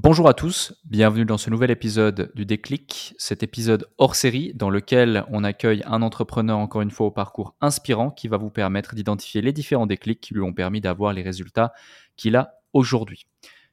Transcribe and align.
Bonjour 0.00 0.28
à 0.28 0.32
tous, 0.32 0.74
bienvenue 0.84 1.24
dans 1.24 1.38
ce 1.38 1.50
nouvel 1.50 1.72
épisode 1.72 2.30
du 2.36 2.46
Déclic, 2.46 3.16
cet 3.18 3.42
épisode 3.42 3.88
hors 3.98 4.14
série 4.14 4.52
dans 4.54 4.70
lequel 4.70 5.24
on 5.32 5.42
accueille 5.42 5.82
un 5.86 6.02
entrepreneur 6.02 6.56
encore 6.56 6.82
une 6.82 6.92
fois 6.92 7.08
au 7.08 7.10
parcours 7.10 7.56
inspirant 7.60 8.12
qui 8.12 8.28
va 8.28 8.36
vous 8.36 8.48
permettre 8.48 8.94
d'identifier 8.94 9.42
les 9.42 9.52
différents 9.52 9.88
déclics 9.88 10.20
qui 10.20 10.34
lui 10.34 10.42
ont 10.42 10.52
permis 10.52 10.80
d'avoir 10.80 11.12
les 11.12 11.22
résultats 11.22 11.72
qu'il 12.16 12.36
a 12.36 12.60
aujourd'hui. 12.72 13.26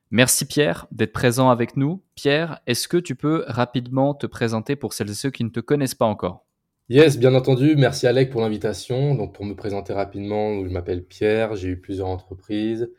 Merci 0.10 0.48
Pierre 0.48 0.88
d'être 0.92 1.14
présent 1.14 1.52
avec 1.52 1.78
nous. 1.78 2.02
Pierre, 2.16 2.60
est-ce 2.66 2.88
que 2.88 2.98
tu 2.98 3.14
peux 3.14 3.46
rapidement 3.46 4.16
te 4.16 4.26
présenter 4.26 4.76
pour 4.76 4.94
celles 4.94 5.12
et 5.12 5.14
ceux 5.14 5.30
qui 5.30 5.44
ne 5.44 5.50
te 5.50 5.60
connaissent 5.60 5.94
pas 5.94 6.08
encore? 6.08 6.44
Yes, 6.90 7.20
bien 7.20 7.36
entendu. 7.36 7.76
Merci 7.76 8.08
Alec 8.08 8.32
pour 8.32 8.42
l'invitation. 8.42 9.14
Donc 9.14 9.36
pour 9.36 9.46
me 9.46 9.54
présenter 9.54 9.94
rapidement, 9.94 10.66
je 10.66 10.70
m'appelle 10.72 11.04
Pierre, 11.06 11.56
j'ai 11.56 11.68
eu 11.68 11.80
plusieurs 11.80 12.08
entreprises. 12.08 12.90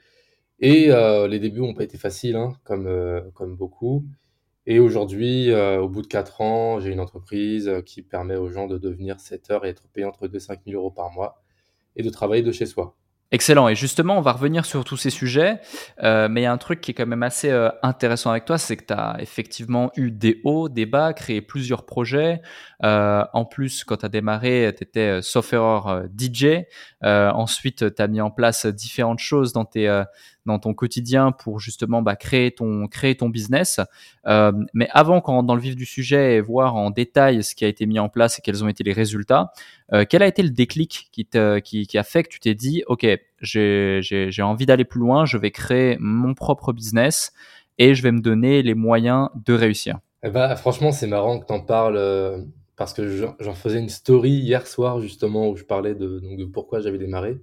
Et 0.60 0.90
euh, 0.90 1.28
les 1.28 1.38
débuts 1.38 1.60
n'ont 1.60 1.74
pas 1.74 1.84
été 1.84 1.98
faciles, 1.98 2.36
hein, 2.36 2.54
comme, 2.64 2.86
euh, 2.86 3.20
comme 3.34 3.56
beaucoup. 3.56 4.04
Et 4.66 4.78
aujourd'hui, 4.78 5.50
euh, 5.50 5.80
au 5.80 5.88
bout 5.88 6.02
de 6.02 6.06
4 6.06 6.40
ans, 6.40 6.80
j'ai 6.80 6.90
une 6.90 7.00
entreprise 7.00 7.70
qui 7.84 8.02
permet 8.02 8.36
aux 8.36 8.50
gens 8.50 8.66
de 8.66 8.78
devenir 8.78 9.20
7 9.20 9.50
heures 9.50 9.64
et 9.64 9.68
être 9.68 9.88
payé 9.88 10.06
entre 10.06 10.28
2 10.28 10.36
et 10.36 10.40
5 10.40 10.60
000 10.66 10.80
euros 10.80 10.90
par 10.90 11.12
mois 11.12 11.42
et 11.94 12.02
de 12.02 12.10
travailler 12.10 12.42
de 12.42 12.52
chez 12.52 12.66
soi. 12.66 12.96
Excellent. 13.32 13.68
Et 13.68 13.74
justement, 13.74 14.18
on 14.18 14.20
va 14.20 14.32
revenir 14.32 14.64
sur 14.64 14.84
tous 14.84 14.96
ces 14.96 15.10
sujets. 15.10 15.60
Mais 16.00 16.40
il 16.40 16.42
y 16.42 16.46
a 16.46 16.52
un 16.52 16.58
truc 16.58 16.80
qui 16.80 16.92
est 16.92 16.94
quand 16.94 17.06
même 17.06 17.24
assez 17.24 17.50
intéressant 17.82 18.30
avec 18.30 18.44
toi, 18.44 18.56
c'est 18.56 18.76
que 18.76 18.84
tu 18.84 18.94
as 18.94 19.16
effectivement 19.18 19.90
eu 19.96 20.12
des 20.12 20.40
hauts, 20.44 20.68
des 20.68 20.86
bas, 20.86 21.12
créé 21.12 21.40
plusieurs 21.42 21.86
projets. 21.86 22.40
En 22.82 23.44
plus, 23.44 23.82
quand 23.82 23.96
tu 23.96 24.06
as 24.06 24.08
démarré, 24.08 24.72
tu 24.76 24.84
étais 24.84 25.22
software 25.22 26.04
DJ. 26.16 26.66
ensuite, 27.02 27.92
tu 27.96 28.02
as 28.02 28.06
mis 28.06 28.20
en 28.20 28.30
place 28.30 28.64
différentes 28.66 29.18
choses 29.18 29.52
dans, 29.52 29.64
tes, 29.64 30.04
dans 30.46 30.58
ton 30.58 30.74
quotidien 30.74 31.32
pour 31.32 31.60
justement 31.60 32.02
bah, 32.02 32.16
créer, 32.16 32.50
ton, 32.50 32.86
créer 32.86 33.16
ton 33.16 33.28
business. 33.28 33.80
mais 34.24 34.88
avant 34.90 35.20
qu'on 35.20 35.32
rentre 35.32 35.46
dans 35.46 35.54
le 35.54 35.60
vif 35.60 35.76
du 35.76 35.86
sujet 35.86 36.36
et 36.36 36.40
voir 36.40 36.76
en 36.76 36.90
détail 36.90 37.42
ce 37.42 37.54
qui 37.54 37.64
a 37.64 37.68
été 37.68 37.86
mis 37.86 37.98
en 37.98 38.08
place 38.08 38.38
et 38.38 38.42
quels 38.42 38.64
ont 38.64 38.68
été 38.68 38.84
les 38.84 38.92
résultats, 38.92 39.52
quel 40.08 40.22
a 40.22 40.26
été 40.26 40.42
le 40.42 40.50
déclic 40.50 41.08
qui, 41.12 41.26
qui 41.26 41.98
a 41.98 42.02
fait 42.02 42.22
que 42.22 42.28
tu 42.28 42.40
t'es 42.40 42.54
dit, 42.54 42.82
OK, 42.86 43.06
j'ai 43.42 44.42
envie 44.42 44.66
d'aller 44.66 44.84
plus 44.84 45.00
loin, 45.00 45.24
je 45.26 45.38
vais 45.38 45.50
créer 45.50 45.96
mon 46.00 46.34
propre 46.34 46.72
business 46.72 47.32
et 47.78 47.94
je 47.94 48.02
vais 48.02 48.12
me 48.12 48.20
donner 48.20 48.62
les 48.62 48.74
moyens 48.74 49.28
de 49.44 49.54
réussir? 49.54 49.98
Eh 50.22 50.30
ben, 50.30 50.54
franchement, 50.56 50.92
c'est 50.92 51.06
marrant 51.06 51.38
que 51.38 51.46
tu 51.46 51.52
en 51.52 51.60
parles 51.60 51.96
euh, 51.96 52.42
parce 52.76 52.92
que 52.92 53.28
j'en 53.38 53.54
faisais 53.54 53.78
une 53.78 53.88
story 53.88 54.30
hier 54.30 54.66
soir 54.66 55.00
justement 55.00 55.48
où 55.48 55.56
je 55.56 55.64
parlais 55.64 55.94
de, 55.94 56.20
donc, 56.20 56.38
de 56.38 56.44
pourquoi 56.44 56.80
j'avais 56.80 56.98
démarré. 56.98 57.36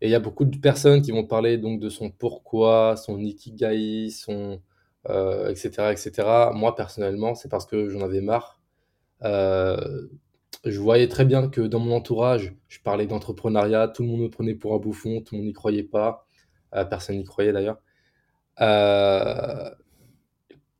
Et 0.00 0.08
il 0.08 0.10
y 0.10 0.14
a 0.14 0.20
beaucoup 0.20 0.44
de 0.44 0.58
personnes 0.58 1.02
qui 1.02 1.10
vont 1.12 1.24
parler 1.26 1.58
donc 1.58 1.80
de 1.80 1.88
son 1.88 2.10
pourquoi, 2.10 2.96
son 2.96 3.20
ikigai, 3.20 4.10
son 4.10 4.60
euh, 5.10 5.50
etc., 5.50 5.92
etc. 5.92 6.50
Moi 6.54 6.74
personnellement, 6.76 7.34
c'est 7.34 7.48
parce 7.48 7.66
que 7.66 7.88
j'en 7.90 8.00
avais 8.00 8.20
marre 8.20 8.60
euh, 9.24 10.08
je 10.64 10.78
voyais 10.80 11.08
très 11.08 11.24
bien 11.24 11.48
que 11.48 11.60
dans 11.62 11.78
mon 11.80 11.94
entourage, 11.96 12.54
je 12.68 12.80
parlais 12.80 13.06
d'entrepreneuriat, 13.06 13.88
tout 13.88 14.02
le 14.02 14.08
monde 14.08 14.20
me 14.22 14.30
prenait 14.30 14.54
pour 14.54 14.74
un 14.74 14.78
bouffon, 14.78 15.20
tout 15.22 15.34
le 15.34 15.38
monde 15.40 15.46
n'y 15.48 15.52
croyait 15.54 15.82
pas, 15.84 16.26
euh, 16.74 16.84
personne 16.84 17.16
n'y 17.18 17.24
croyait 17.24 17.52
d'ailleurs. 17.52 17.78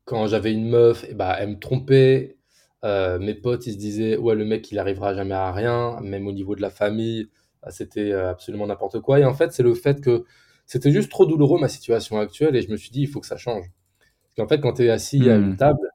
Quand 0.05 0.27
j'avais 0.27 0.53
une 0.53 0.69
meuf, 0.69 1.05
et 1.05 1.09
eh 1.11 1.15
ben, 1.15 1.35
elle 1.39 1.51
me 1.51 1.59
trompait. 1.59 2.39
Mes 2.85 3.35
potes, 3.35 3.67
ils 3.67 3.73
se 3.73 3.79
disaient, 3.79 4.17
ouais, 4.17 4.35
le 4.35 4.45
mec, 4.45 4.71
il 4.71 4.79
arrivera 4.79 5.15
jamais 5.15 5.35
à 5.35 5.53
rien, 5.53 6.01
même 6.03 6.27
au 6.29 6.33
niveau 6.33 6.55
de 6.55 6.63
la 6.63 6.71
famille, 6.71 7.29
c'était 7.71 8.13
absolument 8.13 8.67
n'importe 8.67 9.01
quoi. 9.01 9.21
Et 9.21 9.25
en 9.25 9.35
fait, 9.35 9.53
c'est 9.53 9.63
le 9.63 9.75
fait 9.75 10.01
que 10.01 10.25
c'était 10.67 10.91
juste 10.91 11.11
trop 11.11 11.27
douloureux 11.27 11.61
ma 11.61 11.69
situation 11.69 12.19
actuelle 12.19 12.57
et 12.57 12.63
je 12.63 12.71
me 12.71 12.77
suis 12.77 12.91
dit, 12.91 13.03
il 13.03 13.09
faut 13.09 13.21
que 13.21 13.27
ça 13.27 13.37
change. 13.37 13.67
Parce 14.23 14.35
qu'en 14.37 14.49
fait, 14.49 14.61
quand 14.61 14.75
tu 14.75 14.85
es 14.85 14.91
assis 14.91 15.29
à 15.31 15.37
une 15.37 15.53
hmm. 15.53 15.57
table, 15.57 15.91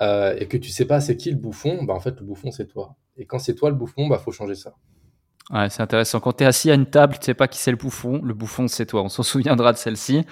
euh, 0.00 0.34
et 0.38 0.48
que 0.48 0.56
tu 0.56 0.70
sais 0.70 0.86
pas 0.86 1.00
c'est 1.00 1.16
qui 1.16 1.30
le 1.30 1.36
bouffon, 1.36 1.84
bah 1.84 1.94
en 1.94 2.00
fait 2.00 2.18
le 2.18 2.24
bouffon 2.24 2.50
c'est 2.50 2.66
toi. 2.66 2.96
Et 3.18 3.26
quand 3.26 3.38
c'est 3.38 3.54
toi 3.54 3.68
le 3.68 3.76
bouffon, 3.76 4.08
bah 4.08 4.18
faut 4.18 4.32
changer 4.32 4.54
ça. 4.54 4.74
Ouais, 5.50 5.68
c'est 5.68 5.82
intéressant. 5.82 6.20
Quand 6.20 6.32
tu 6.32 6.44
es 6.44 6.46
assis 6.46 6.70
à 6.70 6.74
une 6.74 6.86
table, 6.86 7.16
tu 7.18 7.26
sais 7.26 7.34
pas 7.34 7.48
qui 7.48 7.58
c'est 7.58 7.70
le 7.70 7.76
bouffon. 7.76 8.20
Le 8.22 8.32
bouffon, 8.32 8.68
c'est 8.68 8.86
toi. 8.86 9.02
On 9.02 9.08
s'en 9.08 9.22
souviendra 9.22 9.72
de 9.72 9.78
celle-ci. 9.78 10.24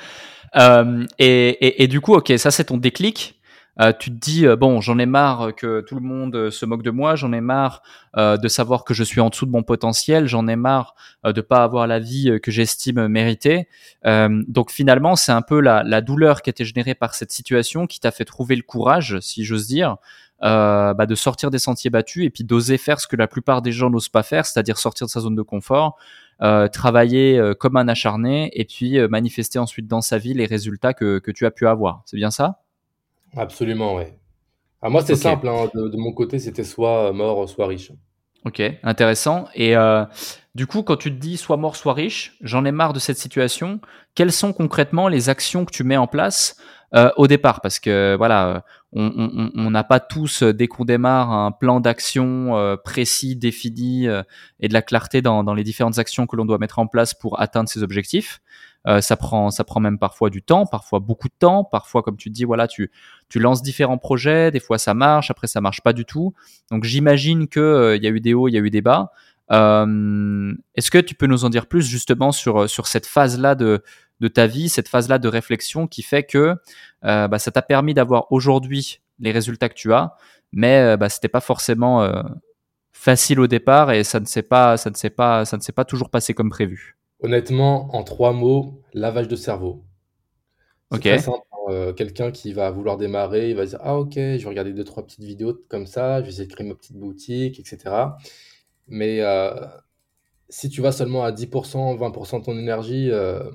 Euh, 0.57 1.05
et, 1.19 1.83
et, 1.83 1.89
du 1.89 2.01
coup, 2.01 2.15
ok, 2.15 2.33
ça 2.39 2.51
c'est 2.51 2.65
ton 2.65 2.77
déclic. 2.77 3.40
Euh, 3.79 3.93
tu 3.99 4.11
te 4.11 4.17
dis 4.17 4.47
euh, 4.47 4.57
bon, 4.57 4.81
j'en 4.81 4.99
ai 4.99 5.07
marre 5.07 5.55
que 5.55 5.81
tout 5.81 5.95
le 5.95 6.01
monde 6.01 6.35
euh, 6.35 6.51
se 6.51 6.67
moque 6.67 6.83
de 6.83 6.91
moi, 6.91 7.15
j'en 7.15 7.33
ai 7.33 7.41
marre 7.41 7.83
de 8.17 8.49
savoir 8.49 8.83
que 8.83 8.93
je 8.93 9.05
suis 9.05 9.21
en 9.21 9.29
dessous 9.29 9.47
de 9.47 9.53
mon 9.53 9.63
potentiel, 9.63 10.27
j'en 10.27 10.49
ai 10.49 10.57
marre 10.57 10.97
de 11.25 11.41
pas 11.41 11.63
avoir 11.63 11.87
la 11.87 12.01
vie 12.01 12.41
que 12.43 12.51
j'estime 12.51 13.07
méritée. 13.07 13.69
donc 14.05 14.73
finalement, 14.73 15.15
c'est 15.15 15.31
un 15.31 15.43
peu 15.43 15.61
la, 15.61 15.85
la, 15.85 16.01
douleur 16.01 16.43
qui 16.43 16.51
a 16.51 16.53
été 16.53 16.65
générée 16.65 16.97
par 16.97 17.15
cette 17.15 17.31
situation 17.31 17.87
qui 17.87 18.01
t'a 18.01 18.11
fait 18.11 18.25
trouver 18.25 18.57
le 18.57 18.63
courage, 18.63 19.21
si 19.21 19.45
j'ose 19.45 19.69
dire, 19.69 19.97
euh, 20.43 20.93
bah, 20.93 21.07
de 21.07 21.15
sortir 21.15 21.53
des 21.53 21.61
sentiers 21.61 21.91
battus 21.91 22.25
et 22.25 22.31
puis 22.31 22.43
d'oser 22.43 22.79
faire 22.79 22.99
ce 22.99 23.07
que 23.07 23.15
la 23.15 23.29
plupart 23.29 23.63
des 23.63 23.71
gens 23.71 23.91
n'osent 23.91 24.09
pas 24.09 24.25
faire, 24.25 24.45
c'est-à-dire 24.45 24.79
sortir 24.79 25.07
de 25.07 25.13
sa 25.13 25.21
zone 25.21 25.37
de 25.37 25.43
confort, 25.43 25.97
euh, 26.43 26.67
travailler 26.67 27.41
comme 27.61 27.77
un 27.77 27.87
acharné 27.87 28.51
et 28.59 28.65
puis 28.65 28.99
manifester 29.09 29.61
ensuite 29.61 29.87
dans 29.87 30.01
sa 30.01 30.19
vie 30.19 30.35
les 30.35 30.47
résultats 30.47 30.95
que, 30.95 31.21
que 31.21 31.31
tu 31.31 31.47
as 31.47 31.53
pu 31.53 31.69
avoir. 31.69 32.03
C'est 32.07 32.17
bien 32.17 32.33
ça? 32.33 32.59
Absolument, 33.37 33.97
oui. 33.97 34.05
Ah, 34.83 34.89
moi, 34.89 35.03
c'est 35.03 35.17
simple, 35.17 35.49
hein, 35.49 35.71
de, 35.75 35.97
mon 35.97 36.13
côté, 36.13 36.39
c'était 36.39 36.65
soit 36.65 37.13
mort, 37.13 37.49
soit 37.49 37.67
riche. 37.67 37.93
Ok, 38.47 38.63
intéressant. 38.83 39.49
Et 39.55 39.77
euh, 39.77 40.05
du 40.55 40.67
coup, 40.67 40.83
quand 40.83 40.97
tu 40.97 41.11
te 41.11 41.21
dis 41.21 41.37
soit 41.37 41.59
mort, 41.59 41.77
soit 41.77 41.93
riche, 41.93 42.37
j'en 42.41 42.65
ai 42.65 42.73
marre 42.73 42.95
de 42.95 42.99
cette 42.99 43.19
situation, 43.19 43.81
quelles 44.15 44.33
sont 44.33 44.55
concrètement 44.55 45.09
les 45.09 45.29
actions 45.29 45.67
que 45.67 45.73
tu 45.73 45.85
mets 45.85 45.99
en 45.99 46.07
place 46.07 46.57
euh, 46.95 47.11
au 47.19 47.27
départ? 47.27 47.61
Parce 47.61 47.79
que 47.79 48.15
voilà, 48.17 48.65
on 48.93 49.71
n'a 49.71 49.85
pas 49.85 50.01
tous, 50.01 50.43
dès 50.43 50.67
qu'on 50.67 50.87
démarre, 50.87 51.31
un 51.31 51.53
plan 51.53 51.81
d'action 51.81 52.57
euh, 52.57 52.77
précis, 52.77 53.37
défini 53.37 54.07
et 54.61 54.69
de 54.69 54.73
la 54.73 54.83
clarté 54.83 55.21
dans, 55.21 55.45
dans 55.45 55.55
les 55.55 55.63
différentes 55.63 55.99
actions 55.99 56.27
que 56.27 56.37
l'on 56.37 56.47
doit 56.47 56.59
mettre 56.59 56.79
en 56.79 56.87
place 56.87 57.13
pour 57.13 57.39
atteindre 57.41 57.69
ses 57.69 57.83
objectifs. 57.83 58.41
Euh, 58.87 59.01
ça 59.01 59.17
prend, 59.17 59.51
ça 59.51 59.65
prend 59.65 59.81
même 59.81 59.99
parfois 59.99 60.31
du 60.31 60.43
temps, 60.43 60.67
parfois 60.67 61.01
beaucoup 61.01 61.29
de 61.29 61.35
temps. 61.39 61.65
Parfois, 61.65 62.03
comme 62.03 62.17
tu 62.17 62.31
dis, 62.31 62.45
voilà, 62.45 62.67
tu, 62.67 62.91
tu 63.29 63.39
lances 63.39 63.63
différents 63.63 63.99
projets. 63.99 64.51
Des 64.51 64.61
fois, 64.61 64.79
ça 64.79 64.95
marche. 64.95 65.31
Après, 65.31 65.47
ça 65.47 65.61
marche 65.61 65.83
pas 65.83 65.93
du 65.93 66.05
tout. 66.05 66.33
Donc, 66.71 66.85
j'imagine 66.85 67.49
que 67.49 67.61
euh, 67.61 67.97
il 67.97 68.03
y 68.03 68.07
a 68.07 68.11
eu 68.11 68.21
des 68.21 68.35
hauts, 68.35 68.49
il 68.49 68.53
y 68.53 68.57
a 68.57 68.61
eu 68.61 68.71
des 68.71 68.81
bas. 68.83 69.13
Euh, 69.53 70.55
Est-ce 70.77 70.91
que 70.91 70.99
tu 70.99 71.15
peux 71.15 71.27
nous 71.27 71.45
en 71.45 71.51
dire 71.51 71.67
plus 71.67 71.83
justement 71.83 72.31
sur 72.33 72.71
sur 72.71 72.87
cette 72.87 73.07
phase-là 73.07 73.55
de 73.57 73.83
de 74.21 74.29
ta 74.29 74.47
vie, 74.47 74.69
cette 74.69 74.89
phase-là 74.89 75.19
de 75.19 75.29
réflexion 75.29 75.87
qui 75.89 76.03
fait 76.03 76.23
que 76.25 76.55
euh, 77.05 77.29
bah, 77.29 77.39
ça 77.39 77.51
t'a 77.51 77.63
permis 77.63 77.95
d'avoir 77.95 78.31
aujourd'hui 78.31 79.01
les 79.19 79.33
résultats 79.33 79.69
que 79.69 79.75
tu 79.75 79.93
as, 79.93 80.15
mais 80.53 80.97
bah, 80.97 81.09
c'était 81.09 81.29
pas 81.29 81.41
forcément 81.41 82.09
facile 82.93 83.41
au 83.41 83.47
départ 83.47 83.91
et 83.93 84.05
ça 84.05 84.21
ne 84.21 84.27
s'est 84.27 84.43
pas, 84.43 84.77
ça 84.77 84.91
ne 84.91 84.95
s'est 84.95 85.11
pas, 85.11 85.45
ça 85.45 85.57
ne 85.57 85.63
s'est 85.63 85.73
pas 85.73 85.85
toujours 85.85 86.11
passé 86.11 86.35
comme 86.35 86.51
prévu? 86.51 86.97
Honnêtement, 87.23 87.95
en 87.95 88.03
trois 88.03 88.33
mots, 88.33 88.83
lavage 88.95 89.29
de 89.29 89.37
cerveau. 89.37 89.85
C'est 90.93 91.01
très 91.01 91.19
simple. 91.19 91.39
Hein, 91.53 91.73
euh, 91.73 91.93
quelqu'un 91.93 92.31
qui 92.31 92.53
va 92.53 92.71
vouloir 92.71 92.97
démarrer, 92.97 93.51
il 93.51 93.57
va 93.57 93.67
dire 93.67 93.79
Ah, 93.83 93.97
ok, 93.97 94.15
je 94.15 94.39
vais 94.39 94.49
regarder 94.49 94.73
deux, 94.73 94.85
trois 94.85 95.05
petites 95.05 95.25
vidéos 95.25 95.55
comme 95.69 95.87
ça, 95.87 96.21
je 96.21 96.25
vais 96.25 96.31
essayer 96.31 96.47
de 96.47 96.53
créer 96.53 96.67
ma 96.67 96.75
petite 96.75 96.97
boutique, 96.97 97.61
etc. 97.61 97.95
Mais 98.89 99.21
euh, 99.21 99.55
si 100.49 100.69
tu 100.69 100.81
vas 100.81 100.93
seulement 100.93 101.23
à 101.23 101.31
10%, 101.31 101.97
20% 101.97 102.41
de 102.41 102.45
ton 102.45 102.59
énergie, 102.59 103.11
euh, 103.11 103.51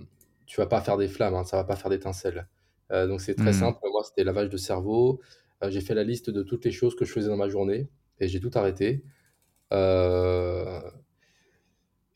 tu 0.46 0.62
vas 0.62 0.68
pas 0.68 0.82
faire 0.82 0.98
des 0.98 1.08
flammes, 1.08 1.36
hein, 1.36 1.44
ça 1.44 1.58
va 1.58 1.64
pas 1.64 1.76
faire 1.76 1.90
d'étincelles. 1.90 2.48
donc 2.92 3.20
c'est 3.22 3.36
très 3.36 3.52
hmm. 3.52 3.54
simple. 3.54 3.80
Moi, 3.92 4.04
c'était 4.04 4.24
lavage 4.24 4.50
de 4.50 4.58
cerveau. 4.58 5.20
j'ai 5.68 5.82
fait 5.82 5.96
la 5.96 6.04
liste 6.04 6.30
de 6.30 6.44
toutes 6.44 6.64
les 6.66 6.72
choses 6.72 6.96
que 6.96 7.04
je 7.04 7.12
faisais 7.12 7.30
dans 7.30 7.38
ma 7.38 7.50
journée 7.50 7.90
et 8.20 8.28
j'ai 8.28 8.40
tout 8.40 8.52
arrêté. 8.54 9.04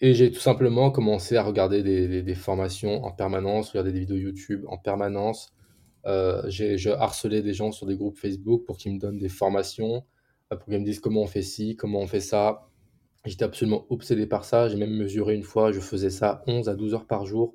Et 0.02 0.14
j'ai 0.14 0.32
tout 0.32 0.40
simplement 0.40 0.92
commencé 0.92 1.36
à 1.36 1.44
regarder 1.44 1.84
des, 1.84 2.24
des, 2.24 2.38
en 2.48 3.12
permanence, 3.12 3.70
regarder 3.70 3.92
des 3.92 4.00
vidéos 4.00 4.18
YouTube 4.18 4.64
en 4.68 4.78
permanence. 4.78 5.54
Euh, 6.06 6.50
je 6.50 6.90
harcelais 6.90 7.42
des 7.42 7.54
gens 7.54 7.74
sur 7.74 7.86
des 7.86 7.98
groupes 7.98 8.18
Facebook 8.18 8.66
pour 8.66 8.78
qu'ils 8.78 8.94
me 8.94 9.00
donnent 9.00 9.18
des 9.18 9.28
formations, 9.28 10.06
euh, 10.54 10.56
pour 10.56 10.70
qu'ils 10.70 10.80
me 10.80 10.86
disent 10.86 11.02
comment 11.02 11.22
on 11.22 11.28
fait 11.28 11.42
ci, 11.42 11.76
comment 11.76 12.00
on 12.00 12.08
fait 12.08 12.22
ça. 12.22 12.70
J'étais 13.26 13.44
absolument 13.44 13.86
obsédé 13.90 14.26
par 14.26 14.46
ça. 14.46 14.70
J'ai 14.70 14.78
même 14.78 14.96
mesuré 14.96 15.36
une 15.36 15.44
fois, 15.44 15.74
je 15.74 15.82
faisais 15.82 16.10
ça 16.10 16.44
11 16.48 16.70
à 16.70 16.76
12 16.76 16.94
heures 16.94 17.08
par 17.08 17.26
jour. 17.26 17.54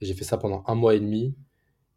J'ai 0.00 0.14
fait 0.14 0.24
ça 0.24 0.38
pendant 0.38 0.62
un 0.68 0.76
mois 0.76 0.94
et 0.94 1.00
demi. 1.00 1.34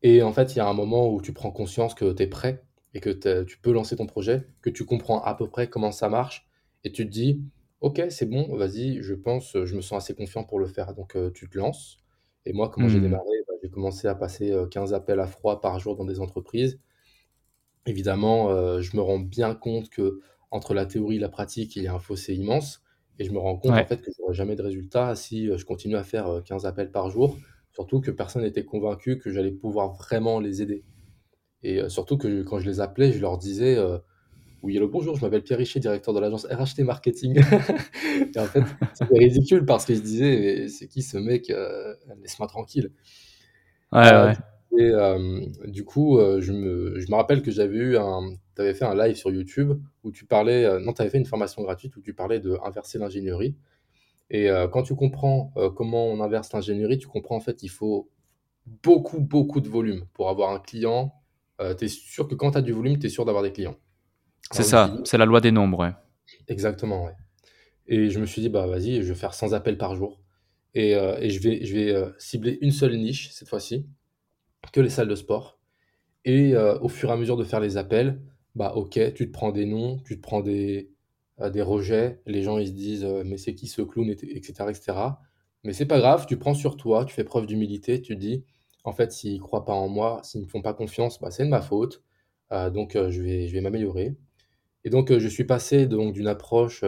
Et 0.02 0.24
en 0.24 0.34
fait, 0.34 0.56
il 0.56 0.58
y 0.58 0.60
a 0.60 0.68
un 0.68 0.74
moment 0.74 1.14
où 1.14 1.22
tu 1.22 1.34
prends 1.34 1.52
conscience 1.52 1.94
que 1.94 2.12
tu 2.12 2.24
es 2.24 2.28
prêt 2.28 2.64
et 2.96 3.00
que 3.00 3.44
tu 3.44 3.60
peux 3.60 3.72
lancer 3.72 3.96
ton 3.96 4.08
projet, 4.08 4.48
que 4.62 4.70
tu 4.70 4.86
comprends 4.86 5.22
à 5.24 5.36
peu 5.36 5.48
près 5.48 5.70
comment 5.70 5.92
ça 5.92 6.10
marche. 6.10 6.48
Et 6.84 6.92
tu 6.92 7.06
te 7.06 7.12
dis, 7.12 7.42
OK, 7.84 8.02
c'est 8.10 8.26
bon, 8.26 8.56
vas-y, 8.56 9.04
je 9.04 9.14
pense, 9.14 9.58
je 9.66 9.76
me 9.76 9.82
sens 9.82 10.02
assez 10.02 10.16
confiant 10.16 10.46
pour 10.46 10.58
le 10.58 10.68
faire. 10.68 10.96
Donc, 10.96 11.18
tu 11.34 11.50
te 11.50 11.58
lances. 11.58 11.98
Et 12.46 12.54
moi, 12.54 12.70
comment 12.70 12.88
j'ai 12.88 13.00
mmh. 13.00 13.04
démarré? 13.04 13.30
Bah, 13.46 13.54
j'ai 13.62 13.70
commencé 13.70 14.08
à 14.08 14.16
passer 14.16 14.56
15 14.72 14.94
appels 14.94 15.20
à 15.20 15.28
froid 15.28 15.60
par 15.60 15.80
jour 15.80 15.98
dans 15.98 16.06
des 16.06 16.22
entreprises. 16.22 16.80
Évidemment, 17.86 18.80
je 18.80 18.96
me 18.96 19.02
rends 19.02 19.20
bien 19.20 19.54
compte 19.54 19.90
que 19.90 20.22
entre 20.50 20.74
la 20.74 20.86
théorie 20.86 21.18
et 21.18 21.20
la 21.20 21.28
pratique, 21.28 21.76
il 21.76 21.84
y 21.84 21.88
a 21.88 21.94
un 21.94 22.00
fossé 22.00 22.34
immense. 22.34 22.82
Et 23.20 23.26
je 23.26 23.32
me 23.34 23.38
rends 23.38 23.58
compte 23.58 23.74
en 23.74 23.86
fait 23.86 24.02
que 24.02 24.12
je 24.16 24.22
n'aurai 24.22 24.34
jamais 24.34 24.56
de 24.56 24.64
résultat 24.64 25.14
si 25.16 25.48
je 25.48 25.66
continue 25.66 25.98
à 25.98 26.04
faire 26.04 26.42
15 26.46 26.66
appels 26.66 26.90
par 26.90 27.10
jour. 27.10 27.38
Surtout 27.74 28.00
que 28.00 28.12
personne 28.12 28.44
n'était 28.44 28.64
convaincu 28.64 29.18
que 29.18 29.30
j'allais 29.30 29.52
pouvoir 29.52 29.92
vraiment 29.94 30.40
les 30.40 30.62
aider. 30.62 30.86
Et 31.64 31.90
surtout 31.90 32.18
que 32.18 32.44
quand 32.44 32.60
je 32.60 32.70
les 32.70 32.80
appelais, 32.80 33.12
je 33.12 33.20
leur 33.20 33.38
disais 33.38 33.78
oui, 34.64 34.78
hello, 34.78 34.88
bonjour, 34.88 35.18
je 35.18 35.22
m'appelle 35.22 35.44
Pierre 35.44 35.58
Richer, 35.60 35.82
directeur 35.82 36.14
de 36.14 36.22
l'agence 36.22 36.48
RHT 36.50 36.86
Marketing. 36.86 37.38
et 38.36 38.40
en 38.40 38.46
fait, 38.46 38.64
c'était 38.94 39.20
ridicule 39.20 39.66
parce 39.66 39.84
que 39.84 39.94
je 39.94 40.00
disais, 40.00 40.70
c'est 40.70 40.88
qui 40.88 41.02
ce 41.02 41.18
mec 41.18 41.52
Laisse-moi 42.22 42.48
tranquille. 42.48 42.90
Ouais, 43.92 44.10
ouais. 44.10 44.38
Et 44.80 45.70
du 45.70 45.84
coup, 45.84 46.18
je 46.40 46.54
me, 46.54 46.98
je 46.98 47.12
me 47.12 47.16
rappelle 47.16 47.42
que 47.42 47.52
j'avais 47.52 47.76
eu 47.76 47.98
un. 47.98 48.22
Tu 48.56 48.62
avais 48.62 48.74
fait 48.74 48.86
un 48.86 48.96
live 48.96 49.18
sur 49.18 49.32
YouTube 49.32 49.74
où 50.06 50.12
tu 50.12 50.26
parlais. 50.26 50.80
non, 50.80 50.94
tu 50.94 51.02
avais 51.02 51.12
fait 51.12 51.18
une 51.18 51.26
formation 51.26 51.62
gratuite 51.62 51.98
où 51.98 52.02
tu 52.02 52.14
parlais 52.14 52.40
de 52.40 52.58
inverser 52.64 52.98
l'ingénierie. 52.98 53.58
Et 54.30 54.48
quand 54.72 54.84
tu 54.84 54.96
comprends 54.96 55.54
comment 55.76 56.06
on 56.06 56.22
inverse 56.22 56.54
l'ingénierie, 56.54 56.98
tu 56.98 57.08
comprends 57.08 57.36
en 57.36 57.42
fait 57.42 57.58
qu'il 57.58 57.70
faut 57.70 58.10
beaucoup, 58.82 59.20
beaucoup 59.20 59.60
de 59.60 59.68
volume 59.68 60.06
pour 60.14 60.30
avoir 60.30 60.52
un 60.52 60.60
client. 60.60 61.14
tu 61.60 61.84
es 61.84 61.90
sûr 61.90 62.30
que 62.30 62.36
quand 62.36 62.52
tu 62.52 62.60
as 62.60 62.62
du 62.62 62.72
volume, 62.72 62.98
tu 62.98 63.08
es 63.08 63.10
sûr 63.10 63.26
d'avoir 63.26 63.44
des 63.44 63.52
clients. 63.52 63.76
C'est 64.52 64.64
ça, 64.64 64.96
c'est 65.04 65.18
la 65.18 65.26
loi 65.26 65.42
des 65.42 65.52
nombres. 65.52 65.80
Ouais. 65.80 65.92
Exactement, 66.48 67.06
ouais. 67.06 67.14
Et 67.88 68.10
je 68.10 68.20
me 68.20 68.26
suis 68.26 68.42
dit, 68.42 68.50
bah 68.50 68.68
vas-y, 68.68 69.02
je 69.02 69.10
vais 69.10 69.16
faire 69.16 69.34
100 69.34 69.54
appels 69.54 69.78
par 69.78 69.96
jour. 69.96 70.22
Et, 70.74 70.92
et 70.92 71.30
je 71.30 71.40
vais, 71.40 71.66
je 71.66 71.74
vais 71.76 72.06
cibler 72.18 72.58
une 72.62 72.72
seule 72.72 72.96
niche 72.98 73.32
cette 73.32 73.48
fois-ci, 73.48 73.86
que 74.72 74.82
les 74.82 74.90
salles 74.90 75.08
de 75.08 75.16
sport. 75.16 75.60
Et 76.26 76.56
au 76.56 76.88
fur 76.90 77.10
et 77.10 77.14
à 77.14 77.18
mesure 77.18 77.38
de 77.38 77.44
faire 77.44 77.60
les 77.60 77.78
appels, 77.78 78.22
bah 78.56 78.74
ok, 78.76 79.14
tu 79.14 79.28
te 79.28 79.32
prends 79.32 79.52
des 79.52 79.66
noms, 79.66 80.00
tu 80.06 80.18
te 80.18 80.22
prends 80.22 80.42
des, 80.42 80.92
des 81.52 81.62
rejets. 81.62 82.22
Les 82.26 82.42
gens 82.44 82.58
ils 82.58 82.68
se 82.68 82.72
disent, 82.74 83.06
mais 83.26 83.38
c'est 83.38 83.56
qui 83.56 83.68
ce 83.68 83.82
clown, 83.82 84.10
etc. 84.10 84.66
etc. 84.70 84.98
Mais 85.64 85.74
c'est 85.74 85.86
pas 85.86 86.00
grave, 86.00 86.26
tu 86.28 86.38
prends 86.38 86.54
sur 86.54 86.78
toi, 86.78 87.06
tu 87.06 87.14
fais 87.14 87.24
preuve 87.24 87.46
d'humilité, 87.46 88.02
tu 88.02 88.16
te 88.16 88.20
dis, 88.20 88.44
en 88.84 88.92
fait, 88.94 89.12
s'ils 89.12 89.40
croient 89.40 89.66
pas 89.66 89.74
en 89.74 89.88
moi, 89.90 90.22
s'ils 90.24 90.42
ne 90.42 90.46
me 90.46 90.50
font 90.50 90.62
pas 90.62 90.74
confiance, 90.74 91.20
bah, 91.20 91.32
c'est 91.32 91.46
de 91.46 91.50
ma 91.50 91.62
faute. 91.62 92.04
donc 92.52 92.94
je 92.96 93.22
vais, 93.22 93.48
je 93.48 93.54
vais 93.54 93.62
m'améliorer. 93.62 94.16
Et 94.86 94.90
donc 94.90 95.18
je 95.18 95.28
suis 95.28 95.46
passé 95.46 95.86
donc 95.88 96.14
d'une 96.14 96.28
approche 96.28 96.84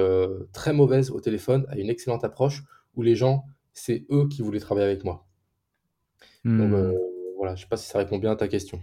très 0.51 0.73
mauvaise 0.73 1.11
au 1.11 1.21
téléphone 1.21 1.65
à 1.69 1.77
une 1.77 1.89
excellente 1.89 2.23
approche 2.23 2.63
où 2.95 3.01
les 3.01 3.15
gens, 3.15 3.45
c'est 3.73 4.05
eux 4.11 4.27
qui 4.27 4.41
voulaient 4.41 4.59
travailler 4.59 4.87
avec 4.87 5.03
moi. 5.03 5.25
Donc 6.43 6.71
Hmm. 6.71 6.93
voilà, 7.37 7.55
je 7.55 7.61
sais 7.61 7.67
pas 7.67 7.77
si 7.77 7.87
ça 7.87 7.97
répond 7.97 8.17
bien 8.19 8.31
à 8.31 8.35
ta 8.35 8.47
question. 8.47 8.79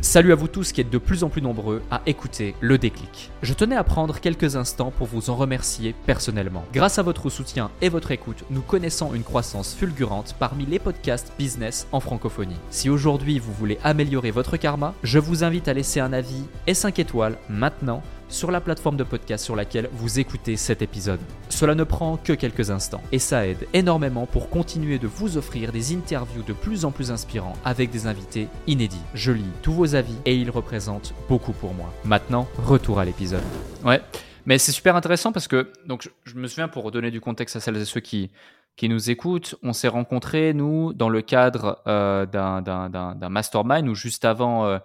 Salut 0.00 0.32
à 0.32 0.34
vous 0.34 0.48
tous 0.48 0.72
qui 0.72 0.80
êtes 0.80 0.88
de 0.88 0.96
plus 0.96 1.24
en 1.24 1.28
plus 1.28 1.42
nombreux 1.42 1.82
à 1.90 2.00
écouter 2.06 2.54
le 2.60 2.78
déclic. 2.78 3.30
Je 3.42 3.52
tenais 3.52 3.76
à 3.76 3.84
prendre 3.84 4.18
quelques 4.18 4.56
instants 4.56 4.90
pour 4.90 5.06
vous 5.06 5.28
en 5.28 5.36
remercier 5.36 5.94
personnellement. 6.06 6.64
Grâce 6.72 6.98
à 6.98 7.02
votre 7.02 7.28
soutien 7.28 7.70
et 7.82 7.90
votre 7.90 8.10
écoute, 8.10 8.44
nous 8.48 8.62
connaissons 8.62 9.12
une 9.12 9.24
croissance 9.24 9.74
fulgurante 9.74 10.34
parmi 10.38 10.64
les 10.64 10.78
podcasts 10.78 11.32
business 11.38 11.86
en 11.92 12.00
francophonie. 12.00 12.56
Si 12.70 12.88
aujourd'hui 12.88 13.38
vous 13.38 13.52
voulez 13.52 13.78
améliorer 13.84 14.30
votre 14.30 14.56
karma, 14.56 14.94
je 15.02 15.18
vous 15.18 15.44
invite 15.44 15.68
à 15.68 15.74
laisser 15.74 16.00
un 16.00 16.12
avis 16.14 16.44
et 16.66 16.74
5 16.74 16.98
étoiles 16.98 17.36
maintenant 17.50 18.02
sur 18.30 18.50
la 18.50 18.60
plateforme 18.60 18.96
de 18.96 19.04
podcast 19.04 19.44
sur 19.44 19.56
laquelle 19.56 19.88
vous 19.92 20.18
écoutez 20.20 20.56
cet 20.56 20.82
épisode. 20.82 21.20
Cela 21.48 21.74
ne 21.74 21.84
prend 21.84 22.16
que 22.16 22.32
quelques 22.32 22.70
instants 22.70 23.02
et 23.12 23.18
ça 23.18 23.46
aide 23.46 23.66
énormément 23.74 24.26
pour 24.26 24.48
continuer 24.48 24.98
de 24.98 25.06
vous 25.06 25.36
offrir 25.36 25.72
des 25.72 25.94
interviews 25.94 26.42
de 26.42 26.52
plus 26.52 26.84
en 26.84 26.90
plus 26.90 27.10
inspirants 27.10 27.54
avec 27.64 27.90
des 27.90 28.06
invités 28.06 28.48
inédits. 28.66 29.02
Je 29.14 29.32
lis 29.32 29.44
tous 29.62 29.72
vos 29.72 29.94
avis 29.94 30.16
et 30.24 30.34
ils 30.34 30.50
représentent 30.50 31.12
beaucoup 31.28 31.52
pour 31.52 31.74
moi. 31.74 31.92
Maintenant, 32.04 32.48
retour 32.64 33.00
à 33.00 33.04
l'épisode. 33.04 33.42
Ouais, 33.84 34.00
mais 34.46 34.58
c'est 34.58 34.72
super 34.72 34.96
intéressant 34.96 35.32
parce 35.32 35.48
que 35.48 35.72
donc 35.86 36.08
je, 36.24 36.34
me 36.34 36.46
souviens 36.46 36.68
pour 36.68 36.84
redonner 36.84 37.10
du 37.10 37.20
contexte 37.20 37.56
à 37.56 37.60
celles 37.60 37.76
et 37.76 37.84
ceux 37.84 38.00
qui 38.00 38.30
qui 38.76 38.88
nous 38.88 39.10
écoutent, 39.10 39.56
on 39.62 39.74
s'est 39.74 39.88
rencontrés 39.88 40.54
nous 40.54 40.94
dans 40.94 41.10
le 41.10 41.20
cadre 41.20 41.82
euh, 41.86 42.24
d'un- 42.24 43.28
mastermind 43.28 43.86
ou 43.88 43.94
juste 43.94 44.24
avant 44.24 44.64
euh, 44.64 44.78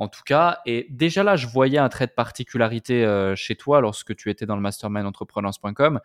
en 0.00 0.08
tout 0.08 0.22
cas. 0.24 0.60
Et 0.66 0.86
déjà 0.90 1.22
là, 1.22 1.36
je 1.36 1.46
voyais 1.46 1.78
un 1.78 1.90
trait 1.90 2.06
de 2.06 2.12
particularité 2.12 3.04
euh, 3.04 3.36
chez 3.36 3.54
toi 3.54 3.82
lorsque 3.82 4.16
tu 4.16 4.30
étais 4.30 4.46
dans 4.46 4.56
le 4.56 4.62
mastermind 4.62 5.06
entrepreneurs.com. 5.06 6.00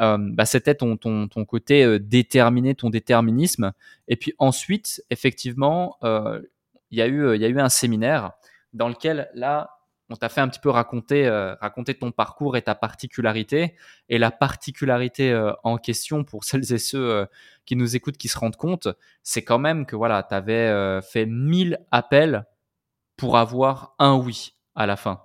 Euh, 0.00 0.18
bah, 0.18 0.44
c'était 0.44 0.74
ton, 0.74 0.98
côté 1.46 1.84
euh, 1.84 1.98
déterminé, 2.00 2.74
ton 2.74 2.90
déterminisme. 2.90 3.72
Et 4.08 4.16
puis 4.16 4.34
ensuite, 4.38 5.02
effectivement, 5.10 5.96
il 6.02 6.98
y, 6.98 7.00
a 7.00 7.06
eu, 7.06 7.60
un 7.60 7.68
séminaire 7.68 8.32
dans 8.72 8.88
lequel, 8.88 9.30
là, 9.34 9.70
on 10.10 10.16
t'a 10.16 10.28
fait 10.28 10.40
un 10.40 10.48
petit 10.48 10.60
peu 10.60 10.70
raconter, 10.70 11.30
ton 12.00 12.10
parcours 12.10 12.56
et 12.56 12.62
ta 12.62 12.74
particularité. 12.74 13.76
Et 14.08 14.18
la 14.18 14.32
particularité 14.32 15.50
en 15.62 15.78
question, 15.78 16.24
pour 16.24 16.42
celles 16.44 16.72
et 16.72 16.78
ceux 16.78 17.28
qui 17.64 17.76
nous 17.76 17.94
écoutent, 17.94 18.18
qui 18.18 18.28
se 18.28 18.38
rendent 18.38 18.56
compte, 18.56 18.88
c'est 19.22 19.44
quand 19.44 19.58
même 19.60 19.86
que 19.86 19.94
voilà, 19.94 20.24
tu 20.24 20.34
avais 20.34 21.00
fait 21.00 21.26
1000 21.26 21.78
appels 21.92 22.44
pour 23.16 23.36
avoir 23.36 23.94
un 23.98 24.16
oui 24.16 24.54
à 24.74 24.86
la 24.86 24.96
fin. 24.96 25.22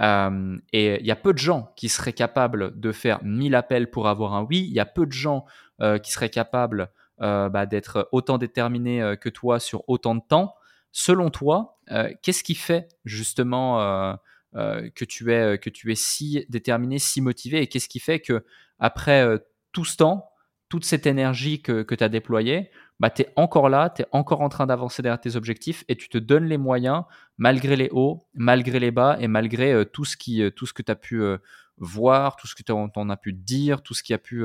Euh, 0.00 0.56
et 0.72 1.00
il 1.00 1.06
y 1.06 1.10
a 1.10 1.16
peu 1.16 1.32
de 1.32 1.38
gens 1.38 1.72
qui 1.76 1.88
seraient 1.88 2.12
capables 2.12 2.78
de 2.78 2.92
faire 2.92 3.22
1000 3.22 3.54
appels 3.54 3.90
pour 3.90 4.08
avoir 4.08 4.34
un 4.34 4.42
oui. 4.42 4.66
Il 4.68 4.72
y 4.72 4.80
a 4.80 4.86
peu 4.86 5.06
de 5.06 5.12
gens 5.12 5.44
euh, 5.80 5.98
qui 5.98 6.12
seraient 6.12 6.30
capables 6.30 6.90
euh, 7.20 7.48
bah, 7.48 7.66
d'être 7.66 8.08
autant 8.12 8.38
déterminés 8.38 9.14
que 9.20 9.28
toi 9.28 9.60
sur 9.60 9.84
autant 9.88 10.14
de 10.14 10.22
temps. 10.26 10.54
Selon 10.92 11.30
toi, 11.30 11.78
qu'est-ce 12.22 12.42
qui 12.42 12.56
fait 12.56 12.88
justement 13.04 14.18
que, 14.54 15.04
tu 15.04 15.32
es, 15.32 15.58
que 15.58 15.70
tu 15.70 15.92
es 15.92 15.94
si 15.94 16.44
déterminé, 16.48 16.98
si 16.98 17.20
motivé 17.20 17.62
Et 17.62 17.68
qu'est-ce 17.68 17.88
qui 17.88 18.00
fait 18.00 18.18
que 18.18 18.44
après 18.80 19.24
tout 19.70 19.84
ce 19.84 19.96
temps, 19.96 20.30
toute 20.68 20.84
cette 20.84 21.06
énergie 21.06 21.62
que, 21.62 21.82
que 21.82 21.94
tu 21.94 22.02
as 22.02 22.08
déployée, 22.08 22.70
bah, 23.00 23.10
tu 23.10 23.22
es 23.22 23.32
encore 23.36 23.68
là, 23.70 23.90
tu 23.90 24.02
es 24.02 24.06
encore 24.12 24.42
en 24.42 24.50
train 24.50 24.66
d'avancer 24.68 25.02
derrière 25.02 25.20
tes 25.20 25.36
objectifs 25.36 25.84
et 25.88 25.96
tu 25.96 26.08
te 26.10 26.18
donnes 26.18 26.44
les 26.46 26.58
moyens, 26.58 27.04
malgré 27.38 27.76
les 27.76 27.90
hauts, 27.92 28.26
malgré 28.34 28.78
les 28.80 28.92
bas 28.92 29.16
et 29.20 29.28
malgré 29.28 29.72
euh, 29.72 29.84
tout 29.86 30.04
ce, 30.06 30.16
qui, 30.16 30.42
euh, 30.42 30.50
tout 30.50 30.66
ce 30.66 30.74
que 30.74 30.82
tu 30.82 30.92
as 30.92 30.96
pu 30.96 31.22
euh, 31.22 31.38
voir, 31.78 32.36
tout 32.36 32.46
ce 32.46 32.54
que 32.54 32.62
tu 32.62 32.72
en 32.72 33.10
as 33.10 33.16
pu 33.16 33.32
dire, 33.32 33.82
tout 33.82 33.94
ce 33.94 34.02
qui 34.04 34.14
a 34.14 34.18
pu 34.18 34.44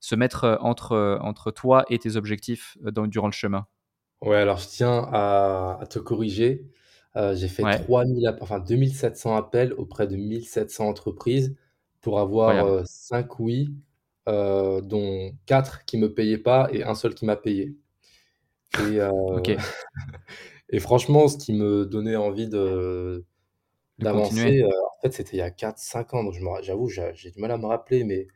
se 0.00 0.14
mettre 0.14 0.58
entre, 0.62 1.18
entre 1.20 1.50
toi 1.50 1.84
et 1.90 1.98
tes 1.98 2.16
objectifs 2.16 2.78
dans, 2.80 3.06
durant 3.08 3.26
le 3.26 3.32
chemin. 3.32 3.66
Ouais, 4.22 4.36
alors 4.36 4.58
je 4.58 4.68
tiens 4.68 5.08
à, 5.12 5.78
à 5.80 5.86
te 5.86 5.98
corriger. 5.98 6.66
J'ai 7.34 7.48
fait 7.48 7.66
Ouais, 7.66 7.86
3000, 7.86 8.26
app- 8.26 8.42
enfin 8.42 8.58
2700 8.60 9.34
appels 9.36 9.72
auprès 9.74 10.06
de 10.06 10.16
1700 10.16 10.86
entreprises 10.88 11.56
pour 12.02 12.20
avoir 12.20 12.60
incroyable. 12.60 12.66
euh, 12.66 12.82
5 12.84 13.38
oui, 13.40 13.74
dont 14.26 15.32
4 15.46 15.84
qui 15.86 15.96
me 15.98 16.12
payaient 16.12 16.38
pas 16.38 16.68
et 16.72 16.82
un 16.84 16.94
seul 16.94 17.14
qui 17.14 17.24
m'a 17.26 17.36
payé. 17.36 17.76
Et, 18.74 19.00
euh, 19.00 19.10
et 20.70 20.80
franchement, 20.80 21.28
ce 21.28 21.36
qui 21.38 21.52
me 21.52 21.86
donnait 21.86 22.16
envie 22.16 22.48
de, 22.48 23.24
d'avancer, 24.00 24.62
euh, 24.62 24.68
en 24.68 25.02
fait, 25.02 25.12
c'était 25.12 25.36
il 25.36 25.40
y 25.40 25.42
a 25.42 25.50
4-5 25.50 26.14
ans. 26.16 26.24
Donc 26.24 26.34
j'avoue, 26.62 26.88
j'ai 26.88 27.30
du 27.30 27.40
mal 27.40 27.50
à 27.52 27.58
me 27.58 27.66
rappeler, 27.66 28.04
mais 28.04 28.28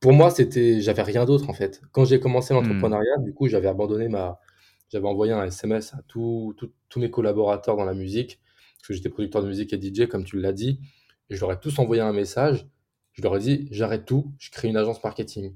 pour 0.00 0.12
moi, 0.12 0.30
c'était, 0.30 0.80
j'avais 0.80 1.02
rien 1.02 1.24
d'autre 1.26 1.50
en 1.50 1.54
fait. 1.54 1.82
Quand 1.92 2.04
j'ai 2.04 2.20
commencé 2.20 2.54
Hmm, 2.54 2.54
l'entrepreneuriat, 2.54 3.18
du 3.20 3.34
coup, 3.34 3.48
j'avais 3.48 3.68
abandonné 3.68 4.08
ma, 4.08 4.40
j'avais 4.90 5.06
envoyé 5.08 5.32
un 5.32 5.44
SMS 5.44 5.94
à 5.94 6.02
tous 6.08 6.56
mes 6.96 7.10
collaborateurs 7.10 7.76
dans 7.76 7.84
la 7.84 7.94
musique, 7.94 8.40
parce 8.78 8.88
que 8.88 8.94
j'étais 8.94 9.10
producteur 9.10 9.42
de 9.42 9.48
musique 9.48 9.72
et 9.72 9.78
DJ, 9.78 10.08
comme 10.08 10.24
tu 10.24 10.40
l'as 10.40 10.52
dit, 10.52 10.80
et 11.30 11.36
je 11.36 11.40
leur 11.40 11.52
ai 11.52 11.60
tous 11.60 11.78
envoyé 11.78 12.02
un 12.02 12.12
message. 12.12 12.68
Je 13.12 13.22
leur 13.22 13.36
ai 13.36 13.40
dit, 13.40 13.68
j'arrête 13.72 14.06
tout, 14.06 14.32
je 14.38 14.50
crée 14.50 14.68
une 14.68 14.76
agence 14.76 15.02
marketing. 15.04 15.54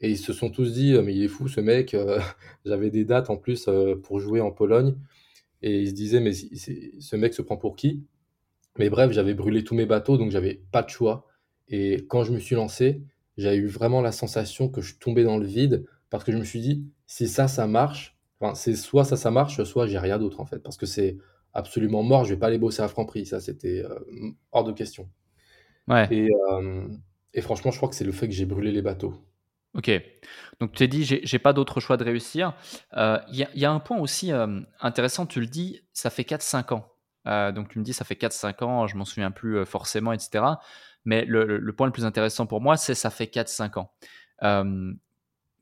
Et 0.00 0.10
ils 0.10 0.18
se 0.18 0.32
sont 0.32 0.50
tous 0.50 0.72
dit, 0.72 0.94
mais 1.02 1.14
il 1.14 1.22
est 1.24 1.28
fou 1.28 1.48
ce 1.48 1.60
mec. 1.60 1.94
euh, 1.94 2.20
J'avais 2.64 2.90
des 2.90 3.04
dates 3.04 3.30
en 3.30 3.36
plus 3.36 3.66
euh, 3.68 3.96
pour 3.96 4.20
jouer 4.20 4.40
en 4.40 4.50
Pologne, 4.50 4.96
et 5.62 5.80
ils 5.82 5.88
se 5.90 5.94
disaient, 5.94 6.20
mais 6.20 6.32
ce 6.34 7.16
mec 7.16 7.34
se 7.34 7.42
prend 7.42 7.56
pour 7.56 7.76
qui? 7.76 8.04
Mais 8.78 8.90
bref, 8.90 9.12
j'avais 9.12 9.34
brûlé 9.34 9.64
tous 9.64 9.74
mes 9.74 9.86
bateaux, 9.86 10.18
donc 10.18 10.30
j'avais 10.30 10.62
pas 10.72 10.82
de 10.82 10.88
choix. 10.90 11.26
Et 11.68 12.06
quand 12.08 12.24
je 12.24 12.32
me 12.32 12.38
suis 12.40 12.54
lancé, 12.56 13.02
j'avais 13.36 13.56
eu 13.56 13.66
vraiment 13.66 14.00
la 14.00 14.12
sensation 14.12 14.68
que 14.68 14.80
je 14.80 14.96
tombais 14.98 15.24
dans 15.24 15.38
le 15.38 15.46
vide 15.46 15.86
parce 16.10 16.24
que 16.24 16.32
je 16.32 16.36
me 16.38 16.44
suis 16.44 16.60
dit, 16.60 16.84
si 17.06 17.28
ça, 17.28 17.48
ça 17.48 17.66
marche, 17.66 18.16
enfin, 18.40 18.54
c'est 18.54 18.74
soit 18.76 19.04
ça, 19.04 19.16
ça 19.16 19.30
marche, 19.30 19.62
soit 19.64 19.86
j'ai 19.86 19.98
rien 19.98 20.18
d'autre 20.18 20.40
en 20.40 20.46
fait, 20.46 20.58
parce 20.60 20.76
que 20.76 20.86
c'est 20.86 21.18
absolument 21.52 22.02
mort, 22.02 22.24
je 22.24 22.34
vais 22.34 22.38
pas 22.40 22.48
aller 22.48 22.58
bosser 22.58 22.82
à 22.82 22.88
Franprix, 22.88 23.26
ça 23.26 23.40
c'était 23.40 23.82
euh, 23.84 23.98
hors 24.52 24.64
de 24.64 24.72
question. 24.72 25.08
ouais, 25.88 26.10
Et, 26.10 26.28
euh, 26.52 26.88
et 27.34 27.40
franchement, 27.42 27.70
je 27.70 27.76
crois 27.76 27.88
que 27.90 27.94
c'est 27.94 28.04
le 28.04 28.12
fait 28.12 28.28
que 28.28 28.34
j'ai 28.34 28.46
brûlé 28.46 28.72
les 28.72 28.82
bateaux. 28.82 29.14
Ok. 29.74 29.90
Donc 30.60 30.72
tu 30.72 30.78
t'es 30.78 30.88
dit, 30.88 31.04
j'ai 31.04 31.38
pas 31.38 31.52
d'autre 31.52 31.80
choix 31.80 31.96
de 31.96 32.04
réussir. 32.04 32.54
Euh, 32.96 33.18
Il 33.28 33.46
y, 33.54 33.64
a, 33.64 33.70
un 33.72 33.80
point 33.80 33.98
aussi 33.98 34.32
euh, 34.32 34.60
intéressant, 34.80 35.26
tu 35.26 35.40
le 35.40 35.46
dis, 35.46 35.82
ça 35.92 36.10
fait 36.10 36.24
4-5 36.24 36.72
ans. 36.74 36.88
Euh, 37.26 37.52
donc 37.52 37.68
tu 37.68 37.78
me 37.78 37.84
dis, 37.84 37.92
ça 37.92 38.04
fait 38.04 38.14
4-5 38.16 38.62
ans, 38.64 38.86
je 38.86 38.96
m'en 38.96 39.04
souviens 39.04 39.30
plus 39.30 39.64
forcément, 39.66 40.12
etc. 40.12 40.60
Mais 41.04 41.24
le, 41.24 41.44
le- 41.44 41.58
le 41.58 41.72
point 41.74 41.86
le 41.86 41.92
plus 41.92 42.04
intéressant 42.04 42.46
pour 42.46 42.60
moi, 42.60 42.76
c'est 42.76 42.94
ça 42.94 43.10
fait 43.10 43.26
4-5 43.26 43.78
ans. 43.78 43.92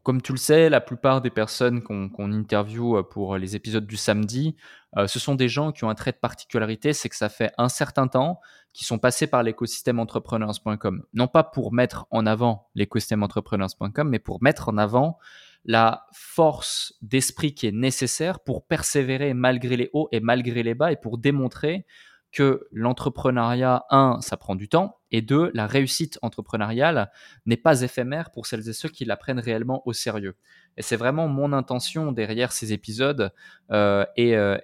Comme 0.02 0.21
tu 0.21 0.32
le 0.32 0.38
sais, 0.38 0.68
la 0.68 0.80
plupart 0.80 1.21
des 1.21 1.30
personnes 1.30 1.82
qu'on 1.82 2.09
qu'on 2.09 2.32
interviewe 2.32 2.99
euh, 2.99 3.02
pour 3.02 3.37
les 3.37 3.54
épisodes 3.54 3.87
du 3.87 3.97
samedi, 3.97 4.56
euh, 4.97 5.06
ce 5.06 5.18
sont 5.18 5.35
des 5.35 5.49
gens 5.49 5.73
qui 5.73 5.85
ont 5.85 5.90
un 5.90 5.94
trait 5.94 6.12
de 6.12 6.16
particularité, 6.16 6.92
c'est 6.92 7.09
que 7.09 7.16
ça 7.16 7.28
fait 7.28 7.52
un 7.56 7.68
certain 7.68 8.09
temps 8.09 8.40
qu'ils 8.73 8.87
sont 8.87 8.99
passés 8.99 9.26
par 9.26 9.42
l'écosystème 9.42 9.99
entrepreneurs.com. 9.99 11.04
Non 11.14 11.28
pas 11.28 11.44
pour 11.44 11.73
mettre 11.73 12.06
en 12.11 12.26
avant 12.26 12.68
l'écosystème 12.75 13.23
entrepreneurs.com, 13.23 14.09
mais 14.09 14.18
pour 14.18 14.42
mettre 14.42 14.68
en 14.68 14.76
avant 14.76 15.18
la 15.64 16.06
force 16.12 16.94
d'esprit 17.02 17.54
qui 17.54 17.66
est 17.66 17.73
nécessaire 17.73 18.40
pour 18.40 18.66
persévérer 18.66 19.32
malgré 19.35 19.76
les 19.76 19.90
hauts 19.92 20.09
et 20.11 20.21
malgré 20.21 20.62
les 20.62 20.75
bas 20.75 20.90
et 20.90 20.97
pour 20.97 21.18
démontrer 21.18 21.87
que 22.33 22.67
l'entrepreneuriat, 22.73 23.85
un, 23.91 24.21
ça 24.23 24.37
prend 24.37 24.55
du 24.55 24.69
temps, 24.69 24.99
et 25.11 25.21
deux, 25.21 25.51
la 25.55 25.67
réussite 25.67 26.19
entrepreneuriale 26.23 27.11
n'est 27.45 27.59
pas 27.59 27.83
éphémère 27.83 28.31
pour 28.31 28.47
celles 28.47 28.69
et 28.69 28.73
ceux 28.73 28.89
qui 28.89 29.05
la 29.05 29.17
prennent 29.17 29.39
réellement 29.39 29.83
au 29.87 29.93
sérieux. 29.93 30.37
Et 30.79 30.83
c'est 30.83 30.97
vraiment 30.97 31.29
mon 31.29 31.53
intention 31.53 32.12
derrière 32.12 32.53
ces 32.53 32.73
épisodes 32.73 33.33
euh, 33.71 34.07
et, 34.17 34.35
euh, 34.37 34.57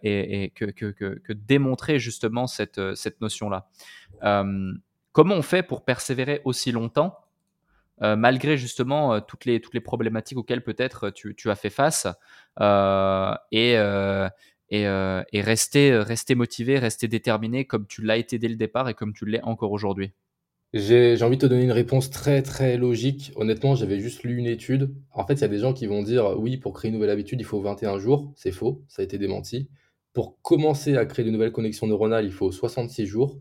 que, 0.54 1.32
démontrer 1.32 1.98
justement 1.98 2.46
cette, 2.46 2.80
cette 2.94 3.20
notion-là. 3.20 3.68
Euh, 4.24 4.72
comment 5.12 5.34
on 5.34 5.42
fait 5.42 5.62
pour 5.62 5.84
persévérer 5.84 6.40
aussi 6.44 6.72
longtemps 6.72 7.18
euh, 8.00 8.14
malgré 8.14 8.56
justement 8.56 9.14
euh, 9.14 9.20
toutes, 9.20 9.44
les, 9.44 9.60
toutes 9.60 9.74
les 9.74 9.80
problématiques 9.80 10.38
auxquelles 10.38 10.62
peut-être 10.62 11.10
tu, 11.10 11.34
tu, 11.34 11.50
as 11.50 11.56
fait 11.56 11.70
face 11.70 12.06
et, 13.50 13.76
et, 14.70 14.82
et, 14.82 15.40
rester, 15.40 15.96
rester 15.98 16.34
motivé, 16.34 16.78
rester 16.78 17.08
déterminé 17.08 17.64
comme 17.64 17.86
tu 17.86 18.02
l'as 18.02 18.16
été 18.16 18.38
dès 18.38 18.48
le 18.48 18.56
départ 18.56 18.88
et 18.88 18.94
comme 18.94 19.14
tu 19.14 19.24
l'es 19.24 19.42
encore 19.42 19.72
aujourd'hui 19.72 20.12
J'ai 20.74 21.22
envie 21.22 21.36
de 21.36 21.42
te 21.42 21.46
donner 21.46 21.64
une 21.64 21.72
réponse 21.72 22.10
très 22.10 22.42
très 22.42 22.76
logique. 22.76 23.32
Honnêtement, 23.36 23.74
j'avais 23.74 23.98
juste 23.98 24.24
lu 24.24 24.36
une 24.36 24.46
étude. 24.46 24.94
En 25.12 25.26
fait, 25.26 25.34
il 25.34 25.40
y 25.40 25.44
a 25.44 25.48
des 25.48 25.58
gens 25.58 25.72
qui 25.72 25.86
vont 25.86 26.02
dire 26.02 26.38
oui, 26.38 26.58
pour 26.58 26.74
créer 26.74 26.90
une 26.90 26.96
nouvelle 26.96 27.10
habitude, 27.10 27.40
il 27.40 27.44
faut 27.44 27.60
21 27.60 27.98
jours. 27.98 28.32
C'est 28.36 28.52
faux, 28.52 28.82
ça 28.88 29.02
a 29.02 29.04
été 29.04 29.16
démenti. 29.16 29.68
Pour 30.12 30.40
commencer 30.42 30.96
à 30.96 31.06
créer 31.06 31.24
de 31.24 31.30
nouvelles 31.30 31.52
connexions 31.52 31.86
neuronales, 31.86 32.24
il 32.24 32.32
faut 32.32 32.50
66 32.50 33.06
jours. 33.06 33.38